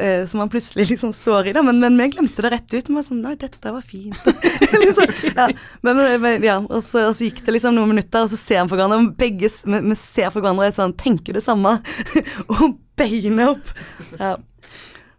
Uh, 0.02 0.26
som 0.26 0.38
man 0.38 0.48
plutselig 0.50 0.88
liksom 0.92 1.12
står 1.12 1.46
i. 1.46 1.52
Da. 1.52 1.62
Men, 1.62 1.78
men 1.78 1.98
vi 1.98 2.08
glemte 2.16 2.42
det 2.42 2.50
rett 2.50 2.74
ut. 2.74 2.88
Vi 2.88 2.94
var 2.96 3.04
sånn 3.06 3.22
Nei, 3.22 3.36
dette 3.38 3.74
var 3.74 3.84
fint. 3.86 4.18
liksom, 4.82 5.12
ja. 5.36 5.48
Men, 5.86 6.02
men, 6.22 6.46
ja. 6.46 6.58
Og, 6.64 6.80
så, 6.82 7.06
og, 7.08 7.14
så, 7.16 7.28
gikk 7.28 7.44
det 7.46 7.56
liksom 7.58 7.76
noen 7.76 7.92
minutter, 7.94 8.24
og 8.24 8.32
så 8.32 8.40
ser 8.40 8.64
vi 8.64 8.72
på 8.72 8.80
hverandre. 8.80 8.98
Og 9.04 9.12
begge 9.20 9.50
vi, 9.50 9.82
vi 9.92 9.98
ser 9.98 10.32
på 10.34 10.42
hverandre 10.42 10.72
og 10.72 10.78
sånn, 10.78 10.96
tenker 10.98 11.38
det 11.38 11.44
samme. 11.44 11.76
og 12.56 12.80
beinet 12.98 13.54
opp. 13.54 13.72
Ja. 14.18 14.34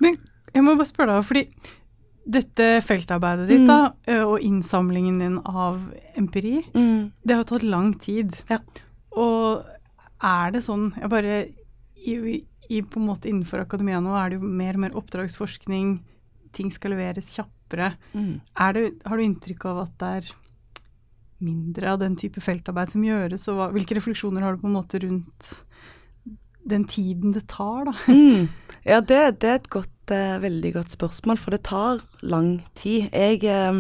Men 0.04 0.20
jeg 0.54 0.66
må 0.66 0.76
bare 0.76 0.90
spørre 0.90 1.18
deg, 1.18 1.30
fordi 1.30 1.46
dette 2.34 2.68
feltarbeidet 2.88 3.50
ditt 3.50 3.66
mm. 3.66 3.68
da, 3.68 4.20
og 4.24 4.44
innsamlingen 4.44 5.18
din 5.20 5.40
av 5.44 5.82
empiri, 6.20 6.62
mm. 6.72 7.24
det 7.28 7.36
har 7.36 7.48
tatt 7.50 7.66
lang 7.68 7.92
tid. 8.00 8.38
Ja. 8.52 8.62
Og 9.20 9.66
er 10.24 10.54
det 10.56 10.64
sånn 10.66 10.88
Jeg 10.96 11.12
bare 11.12 11.34
i, 12.74 12.82
på 12.82 13.00
en 13.00 13.10
måte 13.10 13.30
innenfor 13.30 13.64
akademia 13.64 14.02
nå 14.04 14.16
er 14.18 14.32
det 14.32 14.40
jo 14.40 14.54
mer 14.62 14.78
og 14.78 14.84
mer 14.86 14.98
oppdragsforskning, 15.00 15.98
ting 16.54 16.72
skal 16.74 16.94
leveres 16.96 17.32
kjappere. 17.36 17.94
Mm. 18.14 18.40
Det, 18.44 18.86
har 19.10 19.18
du 19.20 19.26
inntrykk 19.26 19.68
av 19.72 19.84
at 19.86 19.94
det 20.02 20.14
er 20.20 20.32
mindre 21.44 21.92
av 21.92 22.00
den 22.02 22.16
type 22.20 22.42
feltarbeid 22.44 22.94
som 22.94 23.04
gjøres, 23.06 23.48
og 23.52 23.60
hva, 23.60 23.70
hvilke 23.76 23.98
refleksjoner 23.98 24.46
har 24.46 24.56
du 24.56 24.64
på 24.64 24.70
en 24.70 24.78
måte 24.78 25.02
rundt 25.04 25.54
den 26.64 26.86
tiden 26.88 27.34
det 27.36 27.48
tar, 27.52 27.90
da? 27.90 27.96
Mm. 28.14 28.50
Ja, 28.84 29.00
det, 29.00 29.40
det, 29.40 29.48
er 29.48 29.60
et 29.62 29.70
godt, 29.72 30.12
uh, 30.12 30.42
veldig 30.44 30.74
godt 30.76 30.92
spørsmål, 30.92 31.38
for 31.40 31.56
det 31.56 31.62
tar 31.64 32.02
lang 32.20 32.58
tid. 32.76 33.08
Jeg 33.16 33.40
uh, 33.48 33.80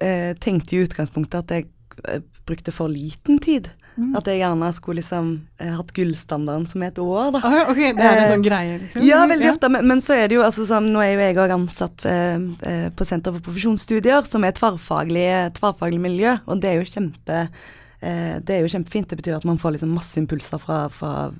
uh, 0.00 0.32
tenkte 0.40 0.78
i 0.78 0.80
utgangspunktet 0.86 1.42
at 1.42 1.52
jeg 1.52 2.22
brukte 2.48 2.72
for 2.72 2.88
liten 2.88 3.36
tid. 3.44 3.68
Mm. 3.94 4.14
At 4.18 4.26
jeg 4.26 4.40
gjerne 4.40 4.68
skulle 4.74 4.98
liksom 4.98 5.28
eh, 5.62 5.70
hatt 5.70 5.92
gullstandarden 5.94 6.64
som 6.66 6.82
et 6.82 6.96
år, 6.98 7.28
da. 7.36 7.42
Ah, 7.46 7.70
ok, 7.70 7.78
Det 7.94 8.02
er 8.02 8.22
en 8.24 8.32
sånn 8.32 8.42
greie, 8.42 8.78
liksom? 8.82 9.04
Ja, 9.06 9.20
veldig 9.30 9.52
ofte. 9.52 9.70
Men, 9.70 9.86
men, 9.86 10.02
så 10.02 10.16
er 10.18 10.26
det 10.30 10.38
jo 10.38 10.42
altså 10.42 10.66
sånn 10.66 10.88
Nå 10.90 11.02
er 11.04 11.12
jo 11.12 11.22
jeg 11.22 11.38
òg 11.38 11.54
ansatt 11.54 12.06
eh, 12.10 12.42
eh, 12.66 12.88
på 12.90 13.06
Senter 13.06 13.36
for 13.36 13.46
profesjonsstudier, 13.46 14.26
som 14.26 14.42
er 14.42 14.50
et 14.50 14.58
tverrfaglig, 14.58 15.28
tverrfaglig 15.60 16.02
miljø, 16.02 16.34
og 16.50 16.62
det 16.64 16.72
er 16.72 16.80
jo 16.80 16.90
kjempe 16.90 17.38
eh, 17.46 18.34
det 18.42 18.56
er 18.56 18.64
jo 18.64 18.72
kjempefint. 18.74 19.12
Det 19.12 19.20
betyr 19.22 19.38
at 19.38 19.46
man 19.46 19.60
får 19.62 19.76
liksom 19.76 19.94
masse 19.94 20.18
impulser 20.18 20.62
fra, 20.62 20.84
fra 20.90 21.30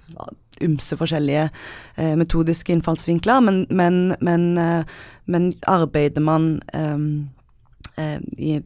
ymse 0.62 0.95
forskjellige 1.01 1.49
eh, 1.49 2.14
metodiske 2.21 2.71
innfallsvinkler, 2.77 3.43
men, 3.43 3.64
men, 3.75 4.05
men, 4.23 4.47
eh, 4.62 5.01
men 5.27 5.57
arbeider 5.71 6.23
man 6.23 6.53
i 7.95 8.57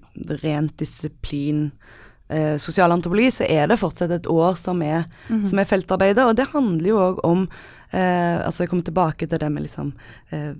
rent 0.40 0.78
disiplin 0.80 1.66
eh, 2.28 2.56
sosialantropologi, 2.60 3.30
så 3.30 3.48
er 3.48 3.68
det 3.68 3.78
fortsatt 3.80 4.12
et 4.14 4.28
år 4.30 4.54
som 4.56 4.82
er, 4.82 5.04
mm 5.28 5.40
-hmm. 5.42 5.48
som 5.48 5.58
er 5.58 5.64
feltarbeidet. 5.64 6.24
Og 6.24 6.36
det 6.36 6.48
handler 6.52 6.88
jo 6.88 6.98
òg 6.98 7.20
om 7.24 7.48
eh, 7.92 8.46
Altså, 8.46 8.62
jeg 8.62 8.68
kommer 8.68 8.84
tilbake 8.84 9.26
til 9.26 9.38
det 9.38 9.52
med 9.52 9.62
liksom 9.62 9.92
eh, 10.30 10.54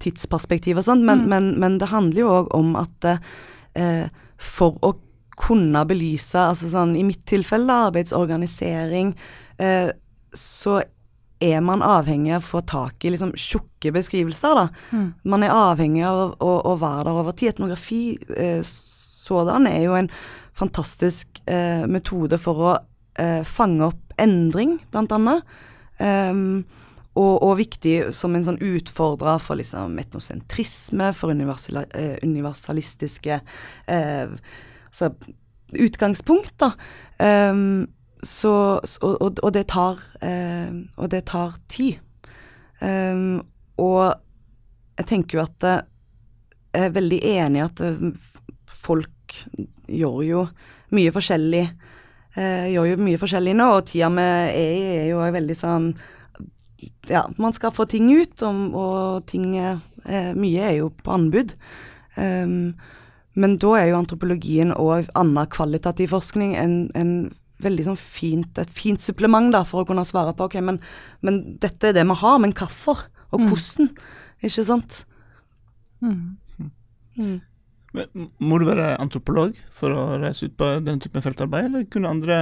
tidsperspektiv 0.00 0.76
og 0.76 0.84
sånn, 0.84 1.04
men, 1.04 1.18
mm. 1.18 1.28
men, 1.28 1.60
men, 1.60 1.78
det 1.78 1.88
handler 1.88 2.20
jo 2.20 2.28
òg 2.28 2.46
om 2.54 2.76
at 2.76 3.18
eh, 3.74 4.08
for 4.38 4.78
å 4.82 4.94
kunne 5.36 5.84
belyse, 5.84 6.38
altså 6.38 6.68
sånn 6.68 6.96
i 6.96 7.02
mitt 7.02 7.26
tilfelle 7.26 7.72
arbeidsorganisering, 7.72 9.14
eh, 9.58 9.90
så 10.32 10.82
er 11.40 11.60
man 11.60 11.82
avhengig 11.82 12.32
av 12.34 12.42
å 12.42 12.46
få 12.46 12.62
tak 12.66 13.04
i 13.04 13.12
liksom 13.12 13.34
tjukke 13.36 13.92
beskrivelser, 13.94 14.54
da. 14.54 14.68
Mm. 14.92 15.08
Man 15.24 15.42
er 15.42 15.54
avhengig 15.54 16.04
av 16.06 16.36
å, 16.38 16.52
å, 16.64 16.76
være 16.80 17.04
der 17.08 17.20
over 17.20 17.36
tid. 17.36 17.54
Etnografi 17.54 18.16
eh, 18.36 18.62
sådan 18.64 19.66
er 19.66 19.82
jo 19.86 19.98
en 19.98 20.10
fantastisk 20.54 21.42
eh, 21.50 21.84
metode 21.90 22.38
for 22.40 22.62
å 22.62 22.72
eh, 23.20 23.42
fange 23.46 23.90
opp 23.90 24.14
endring, 24.20 24.78
blant 24.92 25.12
annet. 25.14 25.54
Um, 25.98 26.64
og, 27.14 27.42
og, 27.46 27.52
viktig 27.60 28.10
som 28.16 28.34
en 28.34 28.46
sånn 28.46 28.58
utfordrer 28.58 29.38
for 29.42 29.60
liksom 29.60 29.94
etnosentrisme, 30.02 31.12
for 31.14 31.30
eh, 31.30 32.16
universalistiske 32.26 33.38
eh, 33.86 34.34
altså 34.88 35.12
utgangspunkt, 35.78 36.56
da. 36.58 36.72
Um, 37.22 37.86
så, 38.24 38.80
og, 39.04 39.38
og, 39.44 39.50
det 39.54 39.68
tar, 39.70 40.00
eh, 40.24 40.74
og 40.96 41.10
det 41.12 41.26
tar 41.30 41.58
tid. 41.70 42.00
Um, 42.82 43.44
og 43.78 44.16
jeg 44.98 45.10
tenker 45.10 45.38
jo 45.38 45.44
at 45.44 45.66
jeg 45.68 46.88
er 46.88 46.94
veldig 46.94 47.20
enig 47.30 47.60
i 47.60 47.66
at 47.68 47.82
folk 48.66 49.13
gjør 49.88 50.20
jo 50.26 50.42
mye 50.94 51.12
forskjellig. 51.14 51.64
Eh, 52.34 52.66
gjør 52.74 52.90
jo 52.92 53.00
mye 53.06 53.20
forskjellig 53.20 53.54
nå, 53.58 53.70
og 53.76 53.86
tida 53.90 54.10
vi 54.14 54.24
er 54.26 54.52
i, 54.58 54.84
er 55.04 55.08
jo 55.12 55.22
veldig 55.22 55.54
sånn 55.54 55.92
Ja, 57.06 57.22
man 57.38 57.54
skal 57.54 57.72
få 57.72 57.86
ting 57.88 58.08
ut, 58.10 58.42
og, 58.42 58.74
og 58.74 59.26
ting 59.30 59.54
eh, 59.56 59.78
Mye 60.36 60.66
er 60.66 60.74
jo 60.80 60.90
på 60.90 61.14
anbud. 61.14 61.54
Um, 62.18 62.74
men 63.34 63.56
da 63.58 63.70
er 63.78 63.88
jo 63.88 63.96
antropologien 63.98 64.70
og 64.76 65.08
annen 65.18 65.48
kvalitativ 65.50 66.12
forskning 66.12 66.52
en, 66.60 66.74
en 66.94 67.14
veldig 67.64 67.86
sånn 67.88 67.98
fint, 67.98 68.60
et 68.60 68.70
fint 68.74 69.00
supplement 69.00 69.50
da, 69.54 69.64
for 69.66 69.82
å 69.82 69.88
kunne 69.88 70.04
svare 70.06 70.34
på 70.36 70.46
ok, 70.48 70.58
men, 70.62 70.78
men 71.24 71.40
dette 71.62 71.90
er 71.90 71.96
det 71.96 72.04
vi 72.06 72.18
har, 72.20 72.38
men 72.42 72.54
hvorfor? 72.54 73.06
Og 73.32 73.42
mm. 73.42 73.48
hvordan? 73.50 73.90
Ikke 74.44 74.66
sant? 74.68 75.00
Mm. 76.04 76.36
Mm. 77.16 77.36
Må 77.94 78.58
du 78.58 78.66
være 78.66 78.94
antropolog 78.98 79.58
for 79.74 79.94
å 79.94 80.04
reise 80.22 80.48
ut 80.48 80.56
på 80.58 80.70
den 80.82 80.98
typen 81.02 81.22
feltarbeid, 81.22 81.68
eller 81.70 81.90
kunne 81.90 82.10
andre 82.10 82.38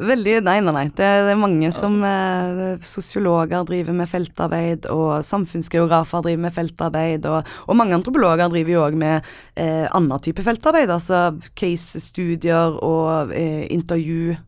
Veldig 0.00 0.38
Nei, 0.46 0.56
nei, 0.64 0.72
nei. 0.72 0.86
Det, 0.96 1.04
det 1.26 1.32
er 1.34 1.38
mange 1.38 1.68
som 1.76 1.98
eh, 2.06 2.78
Sosiologer 2.84 3.66
driver 3.68 3.96
med 3.96 4.08
feltarbeid, 4.08 4.88
og 4.88 5.20
samfunnsgeografer 5.26 6.24
driver 6.24 6.44
med 6.46 6.54
feltarbeid, 6.56 7.28
og, 7.28 7.50
og 7.66 7.76
mange 7.76 7.98
antropologer 7.98 8.48
driver 8.52 8.72
jo 8.72 8.84
òg 8.86 8.96
med 9.00 9.28
eh, 9.60 9.84
annen 9.92 10.22
type 10.24 10.44
feltarbeid, 10.46 10.92
altså 10.94 11.34
case-studier 11.58 12.78
og 12.86 13.34
eh, 13.36 13.66
intervju, 13.74 14.38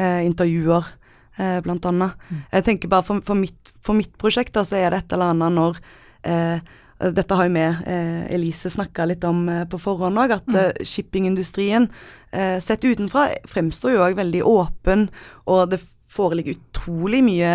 eh, 0.00 0.24
intervjuer, 0.26 0.90
eh, 1.38 1.60
blant 1.62 1.86
annet. 1.92 2.18
Mm. 2.26 2.42
Jeg 2.56 2.68
tenker 2.72 2.94
bare 2.96 3.06
for, 3.06 3.22
for, 3.28 3.38
mitt, 3.38 3.74
for 3.86 3.98
mitt 3.98 4.18
prosjekt 4.18 4.58
da, 4.58 4.66
så 4.66 4.80
er 4.82 4.90
det 4.90 5.04
et 5.04 5.14
eller 5.14 5.36
annet 5.36 5.58
når 5.60 5.82
eh, 6.26 6.74
dette 6.98 7.34
har 7.34 7.46
jo 7.46 7.54
vi, 7.54 7.62
eh, 7.62 8.34
Elise, 8.34 8.70
snakka 8.70 9.06
litt 9.06 9.24
om 9.24 9.46
eh, 9.48 9.64
på 9.70 9.78
forhånd 9.78 10.18
òg, 10.18 10.34
at 10.40 10.48
mm. 10.50 10.58
Eh, 10.58 10.84
shippingindustrien 10.84 11.86
eh, 12.32 12.58
sett 12.62 12.84
utenfra 12.84 13.28
fremstår 13.46 13.94
jo 13.94 14.02
òg 14.02 14.18
veldig 14.18 14.42
åpen, 14.42 15.06
og 15.46 15.70
det 15.70 15.80
foreligger 16.10 16.56
utrolig 16.56 17.22
mye, 17.22 17.52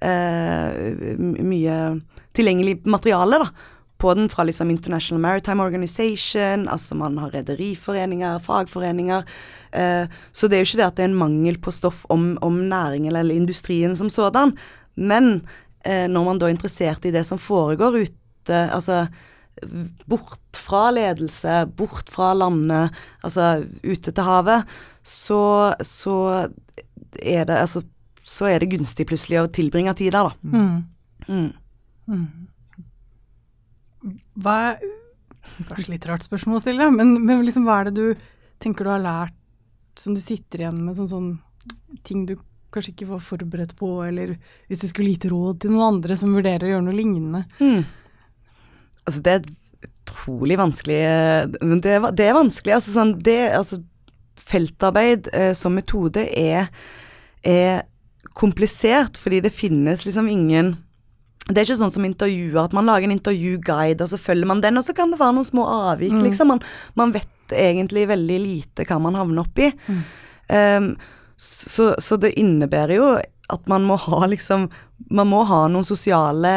eh, 0.00 1.06
mye 1.18 1.78
tilgjengelig 2.36 2.78
materiale 2.88 3.42
da, 3.42 3.50
på 4.00 4.12
den 4.16 4.28
fra 4.32 4.44
liksom 4.44 4.70
International 4.72 5.20
Maritime 5.20 5.64
Organization, 5.64 6.66
altså 6.68 6.96
man 6.96 7.16
har 7.18 7.32
rederiforeninger, 7.32 8.40
fagforeninger. 8.44 9.24
Eh, 9.72 10.04
så 10.32 10.48
det 10.48 10.56
er 10.56 10.64
jo 10.64 10.70
ikke 10.70 10.80
det 10.82 10.88
at 10.88 10.98
det 10.98 11.06
er 11.06 11.12
en 11.12 11.22
mangel 11.24 11.60
på 11.60 11.72
stoff 11.72 12.04
om, 12.12 12.34
om 12.44 12.60
næringen 12.70 13.16
eller 13.16 13.34
industrien 13.34 13.96
som 13.96 14.12
sådan, 14.12 14.56
men 14.96 15.42
eh, 15.84 16.06
når 16.08 16.24
man 16.24 16.38
da 16.40 16.48
er 16.48 16.56
interessert 16.56 17.04
i 17.04 17.12
det 17.12 17.26
som 17.28 17.40
foregår 17.40 18.04
ute 18.04 18.25
ute 18.46 18.60
Altså 18.70 19.06
bort 20.04 20.58
fra 20.60 20.90
ledelse, 20.92 21.62
bort 21.78 22.10
fra 22.12 22.34
landet, 22.36 22.92
altså 23.24 23.64
ute 23.80 24.12
til 24.12 24.26
havet, 24.26 24.66
så, 25.00 25.72
så 25.80 26.16
er 27.22 27.46
det 27.48 27.56
altså 27.62 27.80
så 28.26 28.48
er 28.50 28.60
det 28.60 28.72
gunstig 28.74 29.06
plutselig 29.06 29.38
å 29.38 29.48
tilbringe 29.54 29.94
tid 29.96 30.12
der, 30.12 30.26
da. 30.26 30.32
Mm. 30.50 30.82
Mm. 31.30 31.52
Mm. 32.10 32.46
Hva 34.42 34.56
er 34.66 34.86
Kanskje 35.70 35.92
litt 35.92 36.06
rart 36.10 36.24
spørsmål 36.26 36.58
å 36.58 36.62
stille, 36.64 36.88
men, 36.90 37.12
men 37.22 37.44
liksom, 37.46 37.68
hva 37.68 37.78
er 37.80 37.88
det 37.88 37.94
du 37.94 38.24
tenker 38.60 38.84
du 38.84 38.90
har 38.90 39.04
lært 39.04 39.36
som 39.96 40.12
du 40.12 40.18
sitter 40.20 40.64
igjen 40.64 40.80
med, 40.82 40.98
sånn, 40.98 41.08
sånn 41.08 42.00
ting 42.04 42.24
du 42.26 42.34
kanskje 42.74 42.92
ikke 42.92 43.08
var 43.12 43.22
forberedt 43.22 43.76
på, 43.78 43.92
eller 44.04 44.34
hvis 44.66 44.82
du 44.82 44.88
skulle 44.90 45.12
gitt 45.14 45.28
råd 45.30 45.62
til 45.62 45.72
noen 45.72 45.94
andre 45.94 46.18
som 46.18 46.34
vurderer 46.34 46.66
å 46.66 46.72
gjøre 46.74 46.86
noe 46.88 46.98
lignende? 46.98 47.44
Altså, 49.06 49.22
det 49.22 49.32
er 49.32 49.44
utrolig 49.86 50.56
vanskelig 50.58 51.00
Men 51.62 51.82
det, 51.84 51.98
det 52.18 52.26
er 52.26 52.38
vanskelig. 52.38 52.76
Altså 52.78 52.94
sånn 52.94 53.12
det, 53.26 53.38
altså, 53.56 53.80
feltarbeid 54.46 55.30
eh, 55.34 55.52
som 55.58 55.76
metode 55.76 56.26
er, 56.30 56.70
er 57.46 57.86
komplisert, 58.36 59.18
fordi 59.18 59.40
det 59.46 59.54
finnes 59.54 60.04
liksom 60.06 60.28
ingen 60.30 60.76
det 61.46 61.60
er 61.60 61.68
ikke 61.68 61.78
sånn 61.78 61.92
som 61.94 62.06
intervjuer, 62.08 62.58
at 62.58 62.72
man 62.74 62.88
lager 62.88 63.06
en 63.06 63.14
intervjuguide, 63.14 64.02
og 64.02 64.10
så 64.10 64.18
følger 64.18 64.48
man 64.50 64.62
den, 64.64 64.80
og 64.80 64.82
så 64.82 64.90
kan 64.98 65.12
det 65.12 65.20
være 65.20 65.36
noen 65.36 65.46
små 65.46 65.66
avvik, 65.70 66.16
mm. 66.16 66.24
liksom. 66.24 66.50
Man, 66.50 66.62
man, 66.98 67.12
vet 67.14 67.54
egentlig 67.54 68.08
veldig 68.10 68.38
lite 68.42 68.86
hva 68.88 68.98
man 68.98 69.14
havner 69.14 69.44
oppi. 69.44 69.68
Mm. 69.86 70.00
Um, 70.50 70.88
så, 71.38 71.92
så, 72.02 72.18
det 72.18 72.34
innebærer 72.40 72.98
jo 72.98 73.12
at 73.22 73.70
man 73.70 73.84
må 73.86 73.98
ha 74.00 74.26
liksom 74.30 74.70
Man 75.12 75.28
må 75.28 75.42
ha 75.46 75.66
noen 75.68 75.84
sosiale 75.84 76.52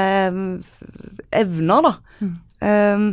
evner, 1.35 1.85
da. 1.85 1.93
Mm. 2.19 2.35
Um, 2.59 3.09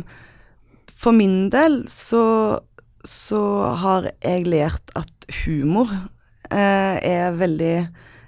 for 0.97 1.15
min 1.15 1.47
del 1.53 1.83
så, 1.91 2.59
så 3.05 3.41
har 3.83 4.11
jeg 4.23 4.47
lært 4.49 4.91
at 4.97 5.27
humor 5.45 5.91
uh, 5.93 6.95
er 6.99 7.35
veldig 7.37 7.75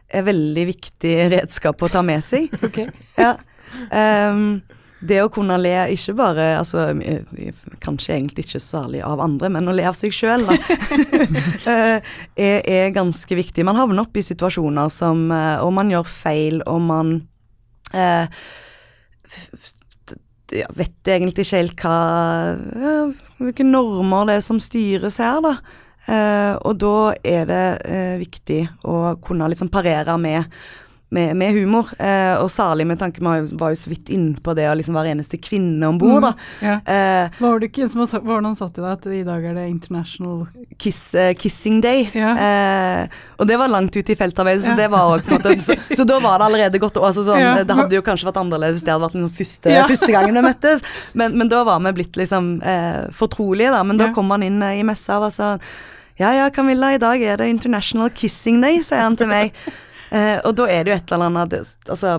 er 0.10 0.26
veldig 0.26 0.66
viktig 0.72 1.14
redskap 1.36 1.82
å 1.86 1.92
ta 1.92 2.04
med 2.06 2.26
seg. 2.26 2.50
Okay. 2.70 2.90
Ja. 3.18 3.36
Um, 3.94 4.62
det 5.00 5.22
å 5.24 5.30
kunne 5.32 5.56
le, 5.62 5.72
ikke 5.94 6.14
bare 6.18 6.46
altså, 6.60 6.90
Kanskje 7.80 8.18
egentlig 8.18 8.44
ikke 8.48 8.60
særlig 8.62 9.00
av 9.06 9.22
andre, 9.24 9.48
men 9.54 9.72
å 9.72 9.76
le 9.76 9.86
av 9.88 9.96
seg 9.96 10.12
sjøl, 10.16 10.44
er, 11.70 12.02
er, 12.36 12.90
ganske 12.96 13.38
viktig. 13.40 13.64
Man 13.68 13.80
havner 13.80 14.04
opp 14.04 14.20
i 14.20 14.26
situasjoner 14.26 14.92
som 14.92 15.30
eh, 15.32 15.64
Og 15.64 15.72
man 15.78 15.92
gjør 15.94 16.10
feil, 16.12 16.60
og 16.68 16.84
man 16.90 17.14
eh, 17.96 18.28
jeg 20.56 20.78
vet 20.78 21.12
egentlig 21.14 21.46
ikke 21.46 21.60
helt 21.60 21.84
hva 21.84 21.98
ja, 22.80 22.96
Hvilke 23.40 23.66
normer 23.68 24.28
det 24.28 24.40
er 24.40 24.44
som 24.44 24.60
styres 24.60 25.20
her, 25.22 25.40
da. 25.46 25.54
Eh, 26.10 26.56
og 26.68 26.80
da 26.82 27.14
er 27.24 27.46
det 27.48 27.66
eh, 27.88 28.16
viktig 28.20 28.60
å 28.88 29.16
kunne 29.24 29.48
liksom 29.52 29.70
parere 29.72 30.16
med, 30.20 30.60
med, 31.10 31.36
med 31.38 31.54
humor, 31.58 31.88
eh, 31.98 32.36
og 32.38 32.52
særlig 32.54 32.86
med 32.86 33.00
tanke 33.02 33.22
Vi 33.22 33.58
var 33.58 33.74
jo 33.74 33.78
så 33.82 33.90
vidt 33.90 34.12
inne 34.14 34.38
på 34.46 34.54
det 34.54 34.68
å 34.70 34.76
liksom 34.78 34.94
være 34.94 35.16
eneste 35.16 35.40
kvinne 35.42 35.88
om 35.90 35.98
bord, 35.98 36.22
da. 36.28 36.32
Mm, 36.38 36.68
ja. 36.68 36.76
Eh, 36.86 37.40
var 37.42 37.60
det 37.60 37.72
ikke 37.72 37.88
som 37.90 38.04
var, 38.04 38.22
var 38.28 38.44
noen 38.46 38.58
sa 38.58 38.68
til 38.70 38.86
deg 38.86 38.92
at 38.94 39.08
i 39.18 39.24
dag 39.26 39.48
er 39.50 39.58
det 39.58 39.66
international 39.72 40.46
Kiss, 40.78 41.02
uh, 41.18 41.32
Kissing 41.34 41.82
Day. 41.82 42.06
Ja. 42.14 42.36
Eh, 42.46 43.18
og 43.42 43.50
det 43.50 43.58
var 43.58 43.74
langt 43.74 43.98
ute 43.98 44.14
i 44.14 44.18
feltarbeidet, 44.20 44.68
så 44.68 44.76
ja. 44.76 44.78
det 44.84 44.90
var 44.94 45.16
også, 45.16 45.26
på 45.26 45.40
måte, 45.40 45.58
så, 45.66 45.78
så, 45.90 46.06
da 46.06 46.22
var 46.22 46.38
det 46.38 46.50
allerede 46.50 46.84
godt 46.86 47.02
altså, 47.02 47.26
sånn, 47.26 47.64
Det 47.66 47.82
hadde 47.82 47.98
jo 47.98 48.06
kanskje 48.06 48.30
vært 48.30 48.42
annerledes 48.44 48.80
hvis 48.80 48.86
det 48.86 48.94
hadde 48.94 49.08
vært 49.08 49.18
den 49.18 49.30
første, 49.42 49.78
første 49.90 50.12
gangen 50.14 50.38
vi 50.38 50.46
møttes, 50.46 50.86
men, 51.18 51.38
men, 51.42 51.50
da 51.50 51.66
var 51.66 51.82
vi 51.88 51.96
blitt 52.02 52.20
liksom 52.20 52.60
fortrolige, 53.18 53.74
da. 53.74 53.82
Men 53.88 53.98
da 53.98 54.14
kom 54.14 54.30
han 54.36 54.46
inn 54.46 54.62
i 54.62 54.86
messa 54.86 55.18
og 55.18 55.28
var 55.28 55.34
sånn 55.34 55.70
ja 56.20 56.34
ja, 56.36 56.50
Camilla, 56.52 56.92
i 56.92 57.00
dag 57.00 57.22
er 57.24 57.38
det 57.40 57.48
International 57.48 58.10
Kissing 58.12 58.60
Day, 58.60 58.82
sier 58.84 59.06
han 59.06 59.16
til 59.16 59.30
meg. 59.32 59.56
Eh, 60.10 60.38
og 60.42 60.56
da 60.58 60.66
er 60.72 60.86
det 60.86 60.92
jo 60.92 60.98
et 60.98 61.12
eller 61.14 61.30
annet 61.30 61.56
Altså, 61.90 62.16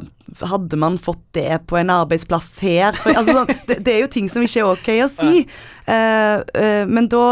hadde 0.46 0.79
man 0.79 0.98
fått 1.03 1.22
det 1.35 1.62
på 1.66 1.79
en 1.81 1.90
arbeidsplass 1.90 2.61
her 2.62 2.94
for, 2.94 3.11
altså, 3.18 3.40
sånn, 3.40 3.50
det, 3.66 3.81
det, 3.87 3.94
er 3.94 4.05
jo 4.05 4.11
ting 4.14 4.29
som 4.31 4.44
ikke 4.46 4.62
er 4.62 4.68
ok 4.70 4.90
å 5.07 5.09
si. 5.11 5.42
Eh, 5.90 6.37
eh, 6.62 6.85
men 6.87 7.09
da 7.11 7.24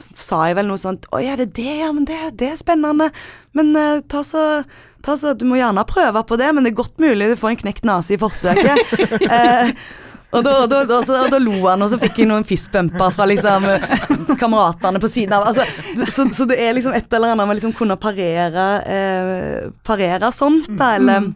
sa 0.00 0.46
jeg 0.48 0.56
vel 0.56 0.70
noe 0.70 0.80
sånt 0.80 1.04
Å 1.12 1.20
ja, 1.20 1.34
det 1.36 1.50
er 1.50 1.56
det, 1.58 1.74
ja, 1.82 1.90
men 1.92 2.08
det, 2.08 2.20
det 2.40 2.52
er 2.54 2.60
spennende. 2.60 3.10
Men 3.56 3.76
eh, 3.76 4.00
ta 4.08 4.24
så 4.26 4.46
Ta 5.02 5.16
så, 5.18 5.32
du 5.34 5.42
må 5.50 5.56
gjerne 5.58 5.82
prøve 5.82 6.20
på 6.22 6.36
det, 6.38 6.52
men 6.54 6.62
det 6.62 6.70
er 6.70 6.76
godt 6.78 7.00
mulig 7.02 7.32
du 7.32 7.34
får 7.34 7.48
en 7.50 7.56
knekt 7.64 7.86
nese 7.88 8.14
i 8.14 8.18
forsøket. 8.22 8.78
Eh, 10.32 10.38
og 10.38 10.44
da, 10.46 10.54
da, 10.66 10.82
da, 10.88 11.02
så, 11.04 11.18
da, 11.30 11.38
lo 11.42 11.54
han, 11.66 11.84
og 11.84 11.90
så 11.92 11.98
fikk 12.00 12.22
jeg 12.22 12.30
noen 12.30 12.46
fistbumper 12.48 13.12
fra 13.14 13.28
liksom 13.28 13.68
kameratene 14.40 15.00
på 15.02 15.10
siden 15.10 15.36
av. 15.36 15.50
Altså, 15.52 15.66
så, 16.08 16.26
så, 16.32 16.48
det 16.48 16.58
er 16.62 16.74
liksom 16.76 16.96
et 16.96 17.12
eller 17.12 17.34
annet 17.34 17.48
med 17.48 17.60
liksom 17.60 17.76
kunne 17.76 17.98
parere 18.00 18.66
eh, 18.88 19.70
Parere 19.84 20.32
sånt, 20.34 20.70
da, 20.78 20.94
eller 20.96 21.32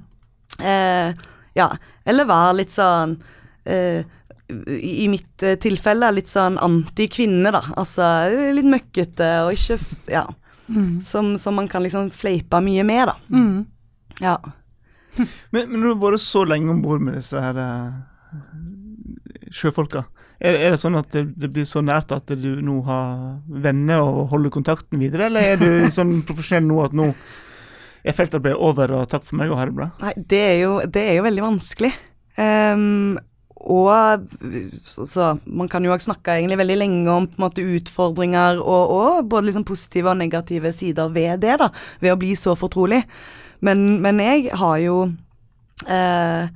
eh, 0.60 1.12
Ja, 1.56 1.70
eller 2.06 2.28
være 2.28 2.60
litt 2.62 2.72
sånn 2.74 3.18
eh, 3.68 4.04
i 4.78 5.08
mitt 5.10 5.42
eh, 5.42 5.56
tilfelle 5.58 6.12
litt 6.14 6.30
sånn 6.30 6.58
anti-kvinne, 6.62 7.50
da. 7.54 7.62
Altså 7.76 8.06
litt 8.54 8.68
møkkete 8.70 9.30
og 9.46 9.56
ikke 9.56 9.80
Ja. 10.12 10.26
Mm. 10.66 11.00
Som, 11.02 11.36
som, 11.38 11.54
man 11.54 11.68
kan 11.70 11.84
liksom 11.84 12.08
fleipe 12.10 12.58
mye 12.62 12.82
med, 12.86 13.06
da. 13.06 13.16
Mm. 13.30 13.66
Ja. 14.18 14.38
Men, 15.50 15.70
men 15.70 15.80
du 15.80 15.86
har 15.88 15.96
vært 15.96 16.20
så 16.20 16.42
lenge 16.44 16.68
om 16.74 16.82
bord 16.84 17.00
med 17.00 17.14
disse 17.16 17.40
her 17.40 17.56
uh, 17.56 17.94
sjøfolka. 19.54 20.06
Er, 20.36 20.56
er, 20.58 20.74
det 20.74 20.80
sånn 20.80 20.98
at 20.98 21.08
det, 21.14 21.24
det, 21.40 21.50
blir 21.52 21.64
så 21.68 21.80
nært 21.84 22.12
at 22.12 22.28
du 22.36 22.50
nå 22.64 22.80
har 22.88 23.38
venner 23.48 24.04
og 24.04 24.26
holder 24.34 24.52
kontakten 24.52 25.00
videre, 25.00 25.30
eller 25.30 25.54
er 25.54 25.60
du 25.60 25.88
sånn 25.92 26.18
profesjonell 26.28 26.68
nå 26.68 26.82
at 26.84 26.96
nå 26.96 27.12
er 28.06 28.14
feltarbeidet 28.14 28.60
over 28.62 28.92
og 28.98 29.08
takk 29.10 29.24
for 29.26 29.40
meg 29.40 29.50
og 29.50 29.58
ha 29.58 29.64
det 29.68 29.78
bra? 29.78 29.88
Nei, 30.04 30.12
det 30.34 30.42
er 30.50 30.58
jo, 30.60 30.74
det 30.84 31.06
er 31.08 31.16
jo 31.18 31.24
veldig 31.26 31.46
vanskelig. 31.46 31.94
Um, 32.36 33.16
og 33.66 34.26
så 35.08 35.30
Man 35.48 35.70
kan 35.72 35.84
jo 35.84 35.94
også 35.94 36.10
snakke 36.10 36.36
egentlig 36.36 36.58
veldig 36.60 36.76
lenge 36.76 37.10
om 37.10 37.26
på 37.26 37.38
en 37.38 37.44
måte 37.46 37.64
utfordringer 37.64 38.60
og, 38.60 38.92
og 38.92 39.28
både 39.30 39.48
liksom 39.48 39.64
positive 39.66 40.12
og 40.12 40.20
negative 40.20 40.72
sider 40.76 41.08
ved 41.10 41.40
det, 41.42 41.56
da, 41.62 41.70
ved 42.04 42.12
å 42.12 42.20
bli 42.20 42.34
så 42.38 42.54
fortrolig. 42.58 43.02
Men, 43.64 44.02
men 44.04 44.20
jeg 44.20 44.50
har 44.54 44.76
jo 44.84 44.98
eh, 45.88 46.52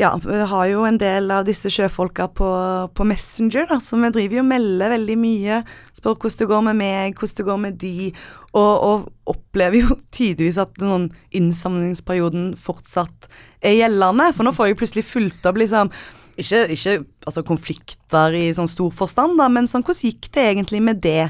ja, 0.00 0.10
vi 0.24 0.38
har 0.48 0.66
jo 0.70 0.84
en 0.88 0.98
del 1.00 1.28
av 1.34 1.44
disse 1.44 1.68
sjøfolka 1.72 2.30
på, 2.32 2.48
på 2.96 3.04
Messenger, 3.04 3.66
da, 3.68 3.76
så 3.84 3.98
vi 4.00 4.08
driver 4.14 4.38
jo 4.38 4.44
og 4.44 4.48
melder 4.48 4.94
veldig 4.94 5.16
mye. 5.20 5.58
Spør 5.96 6.16
hvordan 6.16 6.38
det 6.40 6.48
går 6.48 6.62
med 6.70 6.78
meg, 6.78 7.18
hvordan 7.18 7.38
det 7.40 7.46
går 7.50 7.60
med 7.66 7.76
de, 7.82 8.08
og, 8.54 8.70
og 8.86 9.34
opplever 9.34 9.82
jo 9.82 9.98
tidvis 10.16 10.60
at 10.62 10.72
den 10.80 11.10
innsamlingsperioden 11.36 12.54
fortsatt 12.56 13.28
er 13.60 13.76
gjeldende. 13.76 14.30
For 14.36 14.48
nå 14.48 14.54
får 14.56 14.70
jeg 14.70 14.80
plutselig 14.80 15.06
fulgt 15.10 15.50
opp 15.50 15.60
liksom 15.60 15.92
ikke, 16.40 16.64
ikke 16.72 16.96
altså 17.28 17.44
konflikter 17.44 18.38
i 18.38 18.46
sånn 18.56 18.70
stor 18.70 18.94
forstand, 18.96 19.36
da, 19.40 19.50
men 19.52 19.68
sånn 19.68 19.84
hvordan 19.84 20.08
gikk 20.08 20.30
det 20.32 20.46
egentlig 20.54 20.80
med 20.86 21.04
det? 21.04 21.28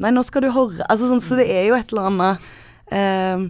Nei, 0.00 0.12
nå 0.12 0.24
skal 0.24 0.46
du 0.46 0.50
høre 0.52 0.84
altså, 0.88 1.08
sånn, 1.08 1.24
Så 1.24 1.36
det 1.38 1.48
er 1.52 1.68
jo 1.68 1.76
et 1.76 1.92
eller 1.92 2.08
annet 2.10 2.48
eh, 2.92 3.44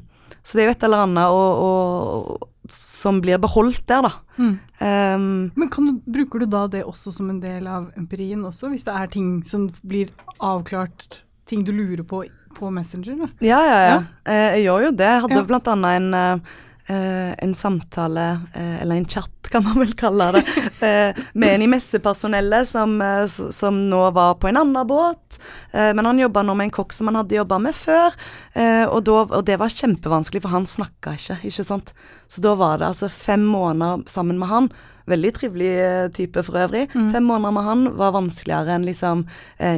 Så 0.47 0.57
det 0.57 0.63
er 0.63 0.71
jo 0.71 0.77
et 0.77 0.87
eller 0.87 1.07
annet 1.09 1.35
å, 1.35 1.43
å 1.67 2.53
som 2.71 3.21
blir 3.23 3.39
beholdt 3.39 3.85
der, 3.87 4.07
da. 4.07 4.13
Mm. 4.39 4.55
Um, 4.81 5.27
Men 5.55 5.71
du, 5.71 5.93
bruker 6.19 6.43
du 6.43 6.49
da 6.51 6.65
det 6.71 6.83
også 6.87 7.13
som 7.15 7.31
en 7.31 7.39
del 7.43 7.67
av 7.71 7.93
empirien 7.99 8.43
også, 8.47 8.71
hvis 8.73 8.87
det 8.87 8.95
er 8.95 9.13
ting 9.13 9.29
som 9.47 9.69
blir 9.87 10.11
avklart, 10.43 11.23
ting 11.47 11.63
du 11.67 11.73
lurer 11.75 12.03
på 12.07 12.25
på 12.57 12.71
Messenger? 12.73 13.19
Da? 13.21 13.29
Ja, 13.45 13.59
ja, 13.61 13.81
ja. 13.81 13.89
ja. 13.91 14.33
Eh, 14.33 14.57
jeg 14.57 14.63
gjør 14.67 14.87
jo 14.87 14.93
det. 14.97 15.09
Jeg 15.11 15.25
hadde 15.27 15.41
ja. 15.41 15.47
blant 15.51 15.67
annet 15.73 15.99
en 16.01 16.15
eh, 16.17 16.55
en 16.93 17.55
samtale, 17.55 18.27
eh, 18.55 18.83
eller 18.83 18.97
en 18.97 19.09
chat 19.09 19.37
kan 19.51 19.65
man 19.65 19.79
vel 19.81 19.93
kalle 19.97 20.31
det, 20.37 20.43
eh, 20.87 21.25
med 21.33 21.55
en 21.55 21.63
i 21.63 21.71
messepersonellet 21.71 22.69
som, 22.69 22.97
eh, 23.03 23.25
som, 23.27 23.81
nå 23.91 24.03
var 24.17 24.37
på 24.41 24.51
en 24.51 24.61
annen 24.61 24.87
båt. 24.87 25.39
Eh, 25.73 25.93
men 25.95 26.07
han 26.07 26.21
jobba 26.21 26.45
nå 26.45 26.57
med 26.59 26.69
en 26.69 26.77
kokk 26.79 26.95
som 26.95 27.11
han 27.11 27.21
hadde 27.21 27.39
jobba 27.39 27.61
med 27.63 27.77
før, 27.77 28.17
eh, 28.55 28.85
og, 28.85 29.03
da, 29.09 29.23
og, 29.27 29.45
det 29.49 29.59
var 29.61 29.73
kjempevanskelig, 29.73 30.43
for 30.45 30.55
han 30.55 30.69
snakka 30.69 31.17
ikke, 31.19 31.41
ikke 31.51 31.67
sant. 31.67 31.93
Så 32.29 32.45
da 32.45 32.57
var 32.59 32.81
det 32.81 32.91
altså 32.91 33.11
fem 33.13 33.45
måneder 33.47 34.07
sammen 34.11 34.41
med 34.41 34.51
han. 34.51 34.71
Veldig 35.07 35.31
trivelig 35.37 35.75
type 36.17 36.43
for 36.43 36.59
øvrig. 36.59 36.89
Mm. 36.95 37.13
Fem 37.15 37.29
måneder 37.29 37.55
med 37.55 37.69
han 37.69 37.87
var 37.99 38.17
vanskeligere 38.17 38.75
enn 38.75 38.89
liksom 38.89 39.23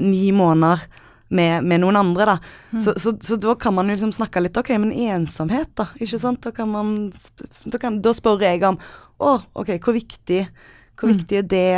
ni 0.01 0.31
måneder 0.33 0.87
med, 1.29 1.65
med 1.65 1.83
noen 1.83 1.99
andre, 2.01 2.27
da. 2.33 2.37
Mm. 2.73 2.81
Så, 2.85 2.95
så, 3.01 3.13
så, 3.21 3.37
da 3.41 3.55
kan 3.61 3.75
man 3.77 3.91
jo 3.91 3.97
liksom 3.97 4.15
snakke 4.17 4.43
litt 4.43 4.57
OK, 4.57 4.73
men 4.81 4.93
ensomhet, 4.93 5.71
da. 5.79 5.89
Ikke 6.01 6.21
sant? 6.21 6.41
Da 6.45 6.53
kan 6.55 6.71
man 6.73 6.95
Da, 7.65 7.81
kan, 7.81 8.01
da 8.05 8.15
spør 8.17 8.45
jeg 8.47 8.63
om 8.67 8.79
Å, 9.19 9.35
OK, 9.61 9.75
hvor 9.85 9.97
viktig, 9.97 10.45
hvor 10.99 11.11
mm. 11.11 11.17
viktig 11.17 11.41
er 11.41 11.51
det? 11.51 11.73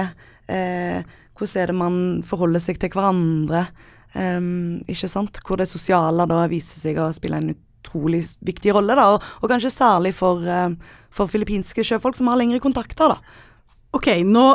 Eh, 0.51 1.17
hvordan 1.41 1.63
er 1.63 1.73
det 1.73 1.79
man 1.79 1.97
forholder 2.27 2.63
seg 2.63 2.79
til 2.81 2.93
hverandre? 2.93 3.65
Um, 4.13 4.81
ikke 4.91 5.09
sant? 5.09 5.39
Hvor 5.47 5.61
det 5.61 5.71
sosiale 5.71 6.27
da 6.29 6.43
viser 6.51 6.83
seg 6.83 6.99
å 7.01 7.09
spille 7.17 7.39
en 7.41 7.55
utrolig 7.55 8.25
viktig 8.45 8.75
rolle, 8.77 8.97
da. 8.99 9.07
Og, 9.15 9.31
og 9.41 9.53
kanskje 9.53 9.73
særlig 9.73 10.13
for, 10.19 10.45
uh, 10.45 10.75
for 11.15 11.31
filippinske 11.33 11.87
sjøfolk 11.87 12.19
som 12.19 12.29
har 12.29 12.41
lengre 12.43 12.61
kontakter, 12.63 13.15
da. 13.15 13.49
OK, 13.97 14.13
nå 14.27 14.51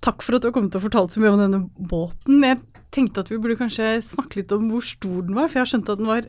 Takk 0.00 0.22
for 0.24 0.32
at 0.32 0.40
du 0.40 0.48
har 0.48 0.54
kommet 0.56 0.76
og 0.78 0.80
fortalt 0.80 1.12
så 1.12 1.20
mye 1.20 1.28
om 1.34 1.40
denne 1.42 1.58
båten. 1.76 2.38
Jeg 2.40 2.56
tenkte 2.94 3.24
at 3.24 3.30
vi 3.32 3.38
burde 3.40 3.58
kanskje 3.60 3.98
snakke 4.04 4.40
litt 4.40 4.52
om 4.54 4.68
hvor 4.72 4.84
stor 4.84 5.24
den 5.26 5.36
var, 5.38 5.48
for 5.48 5.60
jeg 5.60 5.66
har 5.66 5.72
skjønt 5.72 5.92
at 5.92 6.00
den 6.00 6.10
var 6.10 6.28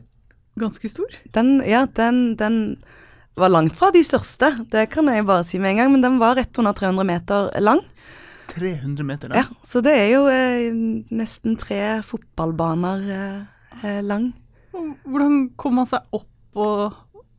ganske 0.60 0.90
stor? 0.90 1.16
Den, 1.34 1.54
ja, 1.66 1.84
den, 1.98 2.20
den 2.40 2.58
var 3.38 3.52
langt 3.52 3.76
fra 3.78 3.90
de 3.94 4.02
største, 4.04 4.52
det 4.72 4.88
kan 4.92 5.08
jeg 5.10 5.26
bare 5.28 5.46
si 5.48 5.60
med 5.62 5.74
en 5.74 5.82
gang, 5.82 5.94
men 5.94 6.04
den 6.04 6.18
var 6.20 6.36
rett 6.38 6.58
under 6.60 6.76
300 6.76 7.08
meter 7.08 7.48
lang. 7.64 7.80
300 8.52 9.06
meter 9.08 9.32
lang? 9.32 9.40
Ja, 9.40 9.64
så 9.64 9.80
det 9.84 9.94
er 9.96 10.10
jo 10.12 10.26
eh, 10.28 10.68
nesten 11.14 11.56
tre 11.60 12.02
fotballbaner 12.06 13.06
eh, 13.16 13.38
eh 13.82 14.02
lang. 14.04 14.32
Hvordan 14.72 15.48
kom 15.60 15.80
man 15.80 15.88
seg 15.88 16.04
opp 16.16 16.60
og 16.60 16.92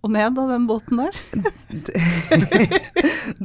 og 0.04 0.12
ned 0.12 0.40
av 0.40 0.50
den 0.52 0.66
båten 0.68 1.00
der? 1.00 1.16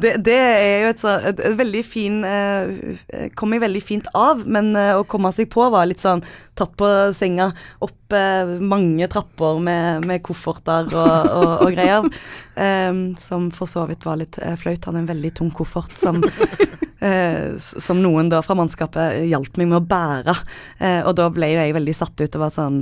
det, 0.02 0.12
det, 0.26 0.34
er 0.34 0.82
jo 0.82 0.90
et, 0.90 1.00
så, 1.00 1.14
et, 1.30 1.38
et 1.38 1.54
veldig 1.58 1.82
fin 1.86 2.16
eh, 2.26 3.30
Kom 3.38 3.54
jeg 3.54 3.62
veldig 3.62 3.82
fint 3.84 4.08
av, 4.18 4.42
men 4.42 4.72
eh, 4.74 4.96
å 4.98 5.06
komme 5.06 5.30
seg 5.34 5.46
på 5.54 5.68
var 5.70 5.86
litt 5.86 6.02
sånn 6.02 6.24
tatt 6.58 6.74
på 6.78 6.88
senga, 7.14 7.52
opp 7.84 8.16
eh, 8.16 8.56
mange 8.58 9.06
trapper 9.10 9.62
med, 9.62 10.08
med 10.10 10.22
kofferter 10.26 10.90
og, 10.90 11.30
og, 11.38 11.50
og 11.68 11.76
greier. 11.76 12.08
Eh, 12.58 12.90
som 13.22 13.52
for 13.54 13.70
så 13.70 13.84
vidt 13.86 14.02
var 14.02 14.16
litt 14.18 14.34
eh, 14.42 14.56
flaut. 14.58 14.82
Han 14.88 14.96
hadde 14.96 15.04
en 15.04 15.10
veldig 15.12 15.30
tung 15.38 15.50
koffert 15.54 15.92
som, 15.94 16.16
eh, 17.06 17.54
som 17.54 18.00
noen 18.02 18.32
da 18.32 18.40
fra 18.42 18.56
mannskapet 18.58 19.20
hjalp 19.30 19.60
meg 19.60 19.68
med 19.70 19.78
å 19.78 19.86
bære. 19.86 20.34
og 21.06 21.12
da 21.20 21.28
ble 21.30 21.52
jo 21.52 21.60
jeg 21.60 21.76
veldig 21.76 21.94
satt 21.94 22.18
ut 22.18 22.34
og 22.34 22.42
var 22.42 22.50
sånn 22.50 22.80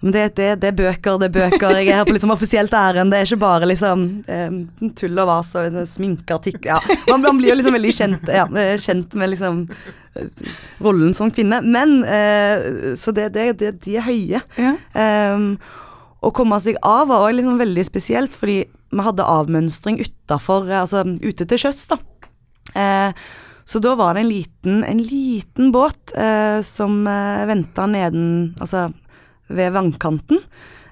det, 0.00 0.36
det, 0.36 0.48
det, 0.62 0.68
er 0.68 0.76
bøker, 0.78 1.16
det 1.18 1.26
er 1.26 1.34
bøker. 1.34 1.72
Jeg 1.80 1.88
er 1.90 1.98
her 1.98 2.04
på 2.06 2.14
liksom 2.14 2.30
offisielt 2.30 2.74
ærend. 2.74 3.10
Det 3.10 3.18
er 3.18 3.26
ikke 3.26 3.40
bare 3.42 3.66
liksom 3.66 4.04
eh, 4.30 4.60
tull 4.98 5.18
og 5.18 5.26
vas 5.26 5.50
og 5.58 5.80
sminkeartikkel 5.90 6.70
ja. 6.70 6.78
man, 7.08 7.24
man, 7.24 7.40
blir 7.40 7.50
jo 7.50 7.56
liksom 7.58 7.74
veldig 7.74 7.94
kjent, 7.96 8.30
ja, 8.30 8.44
kjent 8.78 9.16
med 9.18 9.32
liksom 9.32 9.64
eh, 9.66 10.54
rollen 10.86 11.16
som 11.18 11.32
kvinne. 11.34 11.58
Men 11.66 11.98
eh, 12.06 12.94
Så 13.00 13.14
det, 13.16 13.32
de 13.34 13.98
er 13.98 14.06
høye. 14.06 14.42
Ja. 14.54 14.72
Um, 15.34 15.56
å 16.18 16.30
komme 16.34 16.58
seg 16.62 16.78
av 16.82 17.08
var 17.10 17.24
også 17.24 17.38
liksom 17.38 17.58
veldig 17.60 17.84
spesielt, 17.86 18.34
fordi 18.34 18.62
vi 18.66 19.04
hadde 19.04 19.26
avmønstring 19.26 20.00
utafor, 20.02 20.66
altså 20.80 21.04
ute 21.06 21.46
til 21.46 21.62
sjøs, 21.62 21.84
da. 21.90 21.98
Eh, 22.78 23.26
så 23.68 23.82
da 23.84 23.92
var 23.98 24.16
det 24.16 24.22
en 24.24 24.30
liten, 24.30 24.80
en 24.86 25.02
liten 25.02 25.72
båt 25.74 26.14
eh, 26.16 26.60
som 26.64 27.02
eh, 27.08 27.44
venta 27.48 27.86
neden 27.90 28.54
Altså 28.60 28.88
ved 29.48 29.74
vannkanten. 29.76 30.42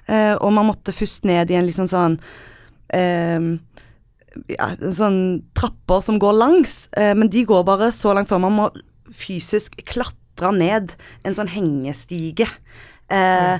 Eh, 0.07 0.35
og 0.35 0.53
man 0.55 0.69
måtte 0.69 0.95
først 0.95 1.27
ned 1.27 1.51
i 1.51 1.57
en 1.59 1.67
liksom 1.67 1.89
sånn 1.91 2.19
eh, 2.95 3.57
ja, 4.53 4.69
sånn 4.77 5.19
trapper 5.57 6.03
som 6.05 6.19
går 6.21 6.37
langs, 6.37 6.77
eh, 6.97 7.13
men 7.17 7.31
de 7.33 7.43
går 7.47 7.65
bare 7.67 7.91
så 7.95 8.13
langt 8.15 8.29
før 8.31 8.43
man 8.45 8.55
må 8.57 8.69
fysisk 9.13 9.79
klatre 9.87 10.53
ned 10.55 10.93
en 11.25 11.35
sånn 11.35 11.51
hengestige. 11.51 12.47
Eh, 13.09 13.57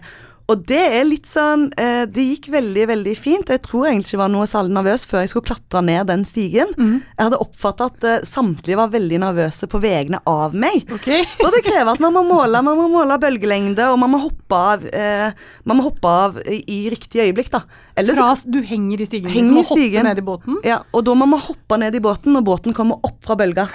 og 0.47 0.63
det 0.67 0.79
er 0.79 1.03
litt 1.07 1.27
sånn 1.27 1.67
eh, 1.75 2.05
Det 2.07 2.23
gikk 2.23 2.47
veldig, 2.53 2.85
veldig 2.87 3.13
fint. 3.19 3.49
Jeg 3.51 3.59
tror 3.65 3.89
egentlig 3.89 4.13
ikke 4.13 4.21
var 4.21 4.31
noe 4.31 4.45
særlig 4.47 4.77
nervøs 4.77 5.03
før 5.09 5.23
jeg 5.23 5.31
skulle 5.33 5.49
klatre 5.49 5.81
ned 5.83 6.07
den 6.07 6.23
stigen. 6.27 6.71
Mm. 6.77 6.93
Jeg 7.03 7.19
hadde 7.19 7.39
oppfatta 7.43 7.89
at 7.91 8.07
eh, 8.07 8.23
samtlige 8.27 8.79
var 8.79 8.93
veldig 8.93 9.19
nervøse 9.25 9.67
på 9.67 9.81
vegne 9.83 10.21
av 10.29 10.55
meg. 10.55 10.87
Okay. 10.99 11.25
og 11.43 11.51
det 11.51 11.63
krever 11.67 11.91
at 11.91 12.03
man 12.03 12.15
må 12.15 12.23
måle, 12.29 12.63
man 12.63 12.79
må 12.79 12.87
måle 12.93 13.19
bølgelengde, 13.19 13.89
og 13.91 13.99
man 13.99 14.13
må 14.15 14.21
hoppe 14.23 14.61
av, 14.71 14.87
eh, 14.87 15.35
man 15.67 15.81
må 15.81 15.89
hoppe 15.89 16.15
av 16.23 16.39
i 16.47 16.79
riktig 16.93 17.25
øyeblikk, 17.27 17.51
da. 17.57 17.65
Ellers, 17.99 18.21
Fra 18.21 18.31
du 18.47 18.61
henger 18.63 19.03
i 19.03 19.09
stigen, 19.09 19.33
henger 19.33 19.59
liksom, 19.59 19.75
og 19.75 19.83
hopper 19.83 20.09
ned 20.11 20.23
i 20.23 20.27
båten? 20.31 20.63
Ja, 20.67 20.79
og 20.95 21.03
da 21.09 21.17
må 21.17 21.27
man 21.27 21.43
hoppe 21.43 21.83
ned 21.83 21.97
i 21.97 22.03
båten 22.03 22.37
når 22.37 22.47
båten 22.47 22.77
kommer 22.77 23.03
opp 23.03 23.19
fra 23.27 23.35
bølga. 23.35 23.67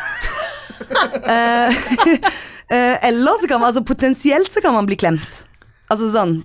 eh, 1.36 1.80
eh, 2.72 2.96
eller 3.12 3.40
så 3.42 3.48
kan 3.50 3.60
man, 3.60 3.68
altså 3.74 3.84
potensielt 3.84 4.54
så 4.54 4.64
kan 4.64 4.72
man 4.78 4.88
bli 4.88 4.96
klemt. 5.04 5.44
Altså 5.90 6.10
sånn 6.12 6.36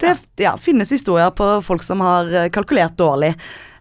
Det 0.00 0.14
ja, 0.40 0.54
finnes 0.60 0.92
historier 0.92 1.32
på 1.36 1.48
folk 1.64 1.84
som 1.84 2.00
har 2.04 2.30
eh, 2.32 2.48
kalkulert 2.52 2.96
dårlig. 2.98 3.34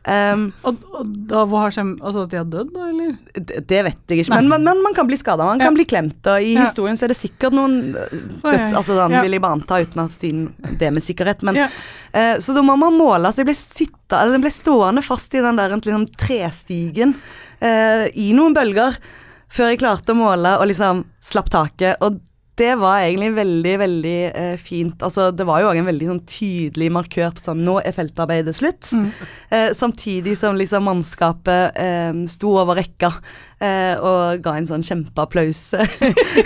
Um, 0.09 0.45
og, 0.63 0.77
og, 0.95 1.07
da 1.27 1.41
har 1.43 1.73
skjedd 1.75 1.89
Altså 1.99 2.21
at 2.23 2.31
de 2.31 2.37
har 2.39 2.45
dødd, 2.47 2.69
da, 2.71 2.85
eller? 2.87 3.09
Det, 3.35 3.59
det 3.67 3.81
vet 3.83 4.13
jeg 4.13 4.23
ikke, 4.23 4.31
men, 4.31 4.47
men, 4.47 4.63
men, 4.63 4.79
man 4.85 4.95
kan 4.95 5.09
bli 5.09 5.17
skada, 5.19 5.43
man 5.45 5.59
kan 5.61 5.75
bli 5.75 5.85
klemt. 5.89 6.21
Og 6.23 6.45
i 6.45 6.53
ja. 6.55 6.63
historien 6.63 6.97
så 6.97 7.05
er 7.05 7.13
det 7.13 7.19
sikkert 7.19 7.55
noen 7.57 7.93
eh, 7.99 8.15
døds... 8.45 8.71
Altså 8.79 8.95
den 8.95 9.17
ja. 9.17 9.23
vil 9.25 9.35
jeg 9.35 9.43
bare 9.43 9.59
anta 9.59 9.81
uten 9.83 10.03
at 10.05 10.25
det 10.79 10.91
med 10.95 11.05
sikkerhet, 11.05 11.43
men 11.47 11.61
uh, 11.65 12.35
Så 12.41 12.55
da 12.55 12.63
må 12.65 12.77
man 12.79 12.95
måle. 12.95 13.31
Så 13.35 13.43
jeg 13.43 13.51
ble, 13.51 13.57
sitta, 13.59 14.23
jeg 14.23 14.43
ble 14.45 14.53
stående 14.55 15.03
fast 15.05 15.35
i 15.35 15.43
den 15.45 15.59
der 15.59 15.75
liksom, 15.75 16.07
trestigen 16.19 17.17
uh, 17.59 18.07
i 18.15 18.31
noen 18.37 18.55
bølger 18.55 18.97
før 19.49 19.73
jeg 19.73 19.81
klarte 19.81 20.13
å 20.13 20.17
måle 20.17 20.55
og 20.61 20.67
liksom 20.69 21.03
slapp 21.25 21.51
taket. 21.51 21.99
Og 22.05 22.21
det 22.59 22.73
var 22.79 23.03
egentlig 23.03 23.31
veldig, 23.37 23.75
veldig 23.79 24.17
eh, 24.29 24.55
fint. 24.59 25.03
Altså, 25.05 25.29
det 25.31 25.45
var 25.47 25.61
jo 25.63 25.69
òg 25.71 25.79
en 25.79 25.87
veldig 25.87 26.09
sånn, 26.11 26.23
tydelig 26.27 26.89
markør 26.91 27.31
på 27.35 27.43
sånn 27.45 27.61
Nå 27.65 27.77
er 27.81 27.95
feltarbeidet 27.95 28.55
slutt. 28.57 28.91
Mm. 28.95 29.05
Eh, 29.55 29.69
samtidig 29.77 30.35
som 30.39 30.57
liksom 30.59 30.87
mannskapet 30.89 31.79
eh, 31.79 32.11
sto 32.31 32.55
over 32.59 32.79
rekka 32.79 33.13
eh, 33.63 33.95
og 33.95 34.41
ga 34.43 34.55
en 34.59 34.67
sånn 34.67 34.83
kjempeapplaus. 34.85 35.61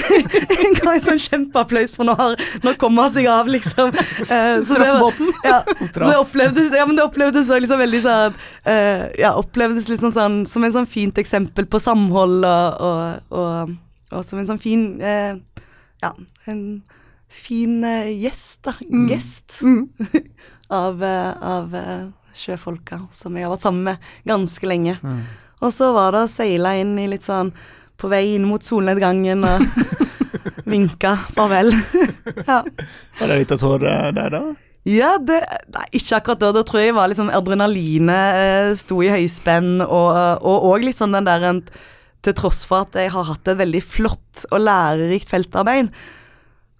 ga 0.79 0.93
en 0.93 1.05
sånn 1.05 1.21
kjempeapplaus, 1.21 1.95
for 1.97 2.09
nå, 2.09 2.15
har, 2.19 2.37
nå 2.65 2.75
kommer 2.81 3.07
han 3.07 3.15
seg 3.15 3.29
av, 3.31 3.49
liksom. 3.51 3.93
Eh, 4.27 4.59
så 4.67 4.79
det, 4.79 4.91
var, 4.99 5.21
ja, 5.45 5.61
det 6.09 6.17
opplevdes, 6.19 6.75
ja, 6.77 6.85
men 6.89 6.99
det 6.99 7.07
opplevdes 7.07 7.47
også 7.47 7.61
liksom 7.63 7.81
veldig 7.81 8.03
sånn 8.03 8.37
eh, 8.69 9.07
Ja, 9.21 9.33
opplevdes 9.39 9.89
liksom 9.91 10.13
sånn 10.15 10.43
som 10.49 10.65
en 10.65 10.75
sånn 10.75 10.89
fint 10.89 11.17
eksempel 11.21 11.67
på 11.69 11.81
samhold 11.81 12.45
og, 12.45 12.85
og, 12.85 13.33
og, 13.39 13.73
og 14.13 14.25
som 14.27 14.41
en 14.41 14.49
sånn 14.49 14.61
fin 14.61 14.85
eh, 15.01 15.33
ja, 16.03 16.11
en 16.51 16.65
fin 17.33 17.79
uh, 17.83 18.09
gjest, 18.11 18.59
da. 18.67 18.75
Mm. 18.85 19.05
Gjest 19.09 19.61
mm. 19.63 19.87
av, 20.83 20.99
uh, 21.01 21.31
av 21.53 21.77
uh, 21.77 22.11
sjøfolka 22.37 23.05
som 23.13 23.37
jeg 23.37 23.47
har 23.47 23.53
vært 23.53 23.65
sammen 23.65 23.87
med 23.87 24.11
ganske 24.29 24.69
lenge. 24.69 24.97
Mm. 25.01 25.23
Og 25.63 25.71
så 25.73 25.93
var 25.95 26.13
det 26.13 26.25
å 26.25 26.31
seile 26.31 26.75
inn 26.81 26.97
i 26.99 27.07
litt 27.09 27.25
sånn 27.25 27.53
på 27.99 28.09
vei 28.11 28.33
inn 28.33 28.45
mot 28.49 28.63
solnedgangen 28.63 29.45
og 29.47 29.63
vinka 30.71 31.15
farvel. 31.35 31.71
ja. 32.49 32.59
Var 33.19 33.31
det 33.31 33.39
litt 33.43 33.55
av 33.55 33.61
tårer 33.61 34.13
der, 34.15 34.33
da? 34.33 34.43
Ja, 34.83 35.13
det, 35.15 35.39
nei, 35.71 35.85
ikke 35.95 36.17
akkurat 36.17 36.41
da. 36.41 36.51
Da 36.57 36.65
tror 36.67 36.83
jeg 36.83 36.95
var 36.97 37.07
liksom 37.07 37.31
adrenalinet 37.31 38.39
eh, 38.41 38.71
sto 38.75 38.99
i 39.05 39.11
høyspenn, 39.13 39.77
og 39.85 40.43
òg 40.43 40.83
litt 40.83 40.99
sånn 40.99 41.15
den 41.15 41.29
der 41.29 41.45
en 41.47 41.61
til 42.23 42.35
tross 42.37 42.63
for 42.67 42.87
at 42.87 42.97
jeg 42.99 43.11
har 43.13 43.27
hatt 43.27 43.49
et 43.51 43.59
veldig 43.59 43.81
flott 43.83 44.45
og 44.49 44.63
lærerikt 44.63 45.31
feltarbeid, 45.31 45.91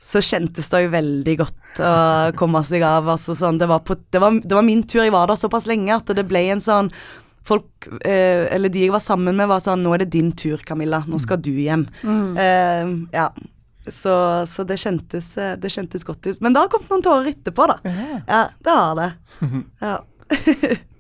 så 0.04 0.20
kjentes 0.24 0.68
det 0.72 0.84
jo 0.84 0.94
veldig 0.94 1.34
godt 1.40 1.80
å 1.80 1.92
komme 2.40 2.60
seg 2.68 2.84
av. 2.84 3.08
Altså, 3.14 3.36
sånn, 3.40 3.60
det, 3.62 3.70
var 3.72 3.84
på, 3.88 3.96
det, 3.96 4.20
var, 4.20 4.36
det, 4.44 4.52
var 4.52 4.66
min 4.68 4.84
tur, 4.84 5.04
jeg 5.06 5.14
var 5.16 5.30
der 5.32 5.40
såpass 5.40 5.68
lenge 5.70 5.96
at 5.96 6.12
det 6.12 6.26
ble 6.28 6.48
en 6.54 6.64
sånn 6.64 6.94
Folk, 7.44 7.90
eh, 8.08 8.46
eller 8.56 8.72
de 8.72 8.86
jeg 8.86 8.92
var 8.94 9.02
sammen 9.04 9.36
med, 9.36 9.50
var 9.52 9.60
sånn 9.60 9.82
Nå 9.84 9.92
er 9.92 10.06
det 10.06 10.14
din 10.14 10.30
tur, 10.32 10.62
Camilla. 10.64 11.02
Nå 11.12 11.18
skal 11.20 11.42
du 11.44 11.52
hjem. 11.52 11.82
Mm. 12.00 12.38
Eh, 12.40 12.92
ja. 13.18 13.26
Så, 13.84 14.14
så 14.48 14.64
det, 14.64 14.78
kjentes, 14.80 15.34
eh, 15.36 15.58
det, 15.60 15.74
kjentes, 15.74 16.06
godt 16.08 16.24
ut. 16.30 16.40
Men 16.40 16.56
det 16.56 16.64
har 16.64 16.72
kommet 16.72 16.94
noen 16.94 17.04
tårer 17.04 17.34
etterpå, 17.34 17.66
da. 17.68 17.76
Ja, 18.30 18.46
det 18.64 18.78
har 18.78 18.96
det. 19.02 19.10
Ja. 19.84 19.98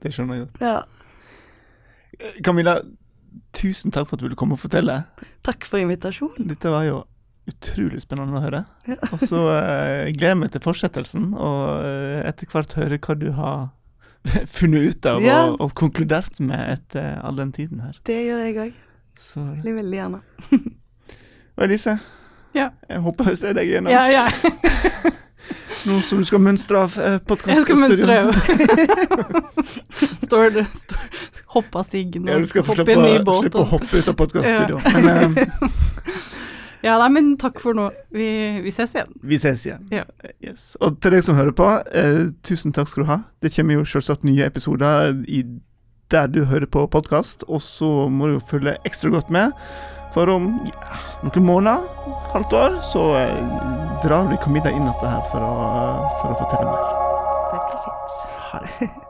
det 0.03 0.11
skjønner 0.11 0.41
jeg 0.41 0.49
godt. 0.49 0.59
Ja. 0.67 2.33
Camilla, 2.43 2.75
tusen 3.55 3.93
takk 3.93 4.09
for 4.09 4.17
at 4.17 4.23
du 4.23 4.27
ville 4.27 4.39
komme 4.39 4.57
og 4.57 4.61
fortelle. 4.63 5.03
Takk 5.45 5.67
for 5.69 5.81
invitasjonen. 5.81 6.47
Dette 6.51 6.71
var 6.73 6.87
jo 6.87 7.03
utrolig 7.49 8.01
spennende 8.03 8.39
å 8.39 8.43
høre. 8.43 8.63
Ja. 8.87 8.97
og 9.11 9.23
så 9.23 9.41
eh, 9.57 10.11
gleder 10.15 10.33
jeg 10.33 10.41
meg 10.43 10.53
til 10.53 10.63
fortsettelsen, 10.63 11.31
og 11.35 11.63
eh, 11.83 12.21
etter 12.29 12.49
hvert 12.51 12.75
høre 12.79 12.99
hva 13.03 13.17
du 13.19 13.29
har 13.35 13.65
funnet 14.57 14.93
ut 14.93 15.09
av 15.09 15.23
ja. 15.23 15.39
og, 15.49 15.59
og, 15.59 15.73
konkludert 15.79 16.39
med 16.43 16.77
etter 16.77 17.19
all 17.23 17.39
den 17.39 17.51
tiden 17.55 17.83
her. 17.83 17.99
Det 18.07 18.19
gjør 18.29 18.45
jeg 18.47 18.59
òg. 18.67 18.77
Veldig, 19.23 19.73
veldig 19.81 19.99
gjerne. 19.99 20.21
og 21.55 21.65
Elise, 21.67 21.97
ja. 22.55 22.71
jeg 22.89 23.03
håper 23.03 23.33
jeg 23.33 23.41
ser 23.43 23.59
deg 23.59 23.69
igjen. 23.69 23.91
Ja, 23.91 24.07
ja. 24.11 24.25
Nå 25.85 25.99
som 26.07 26.21
du 26.21 26.27
skal 26.27 26.39
mønstre 26.43 26.79
av 26.85 26.93
eh, 27.01 27.17
Jeg 27.51 27.63
skal 27.65 27.79
mønstre, 27.81 28.19
jo. 28.23 28.31
står 30.27 30.53
det 30.55 30.65
Hoppe 31.55 31.81
av 31.81 31.87
stigen 31.87 32.27
og 32.27 32.31
ja, 32.31 32.63
hoppe 32.63 32.85
i 32.87 32.95
en 32.95 33.03
ny 33.03 33.17
båt. 33.25 33.43
Slippe 33.43 33.61
å 33.61 33.67
hoppe 33.73 33.99
ut 33.99 34.07
av 34.09 34.15
podkaststudioet. 34.21 34.85
Ja. 34.87 35.15
Eh, 35.19 36.21
ja, 36.87 36.95
nei, 37.01 37.09
men 37.17 37.33
takk 37.41 37.59
for 37.61 37.77
nå. 37.77 37.89
Vi, 38.15 38.29
vi 38.63 38.73
ses 38.73 38.95
igjen. 38.95 39.11
Vi 39.21 39.39
ses 39.41 39.65
igjen. 39.67 39.85
Ja. 39.93 40.05
Yes. 40.43 40.73
Og 40.81 40.97
til 41.03 41.17
deg 41.17 41.25
som 41.27 41.37
hører 41.37 41.53
på, 41.57 41.67
eh, 41.93 42.23
tusen 42.47 42.73
takk 42.75 42.89
skal 42.89 43.05
du 43.05 43.11
ha. 43.11 43.19
Det 43.43 43.53
kommer 43.53 43.77
jo 43.77 43.85
selvsagt 43.93 44.25
nye 44.27 44.47
episoder 44.49 45.13
i, 45.27 45.43
der 46.13 46.31
du 46.31 46.43
hører 46.49 46.69
på 46.69 46.87
podkast, 46.93 47.45
og 47.47 47.61
så 47.65 48.07
må 48.09 48.31
du 48.31 48.37
jo 48.39 48.45
følge 48.49 48.77
ekstra 48.87 49.13
godt 49.13 49.29
med. 49.33 49.53
For 50.13 50.29
om 50.29 50.49
ja, 50.69 50.97
noen 51.25 51.47
måneder, 51.47 51.85
halvt 52.33 52.57
år, 52.59 52.81
så 52.85 53.05
eh, 53.17 53.39
drar 54.05 54.29
vi 54.29 54.41
Camilla 54.43 54.73
inn 54.73 54.85
igjen 54.85 55.07
her 55.09 55.23
for 55.31 55.41
å, 55.41 55.53
for 56.19 56.35
å 56.35 56.41
fortelle 56.43 56.67
mer. 56.69 56.91
Det 57.53 57.63
blir 57.63 57.81
fint. 57.87 58.21
Det. 58.83 58.91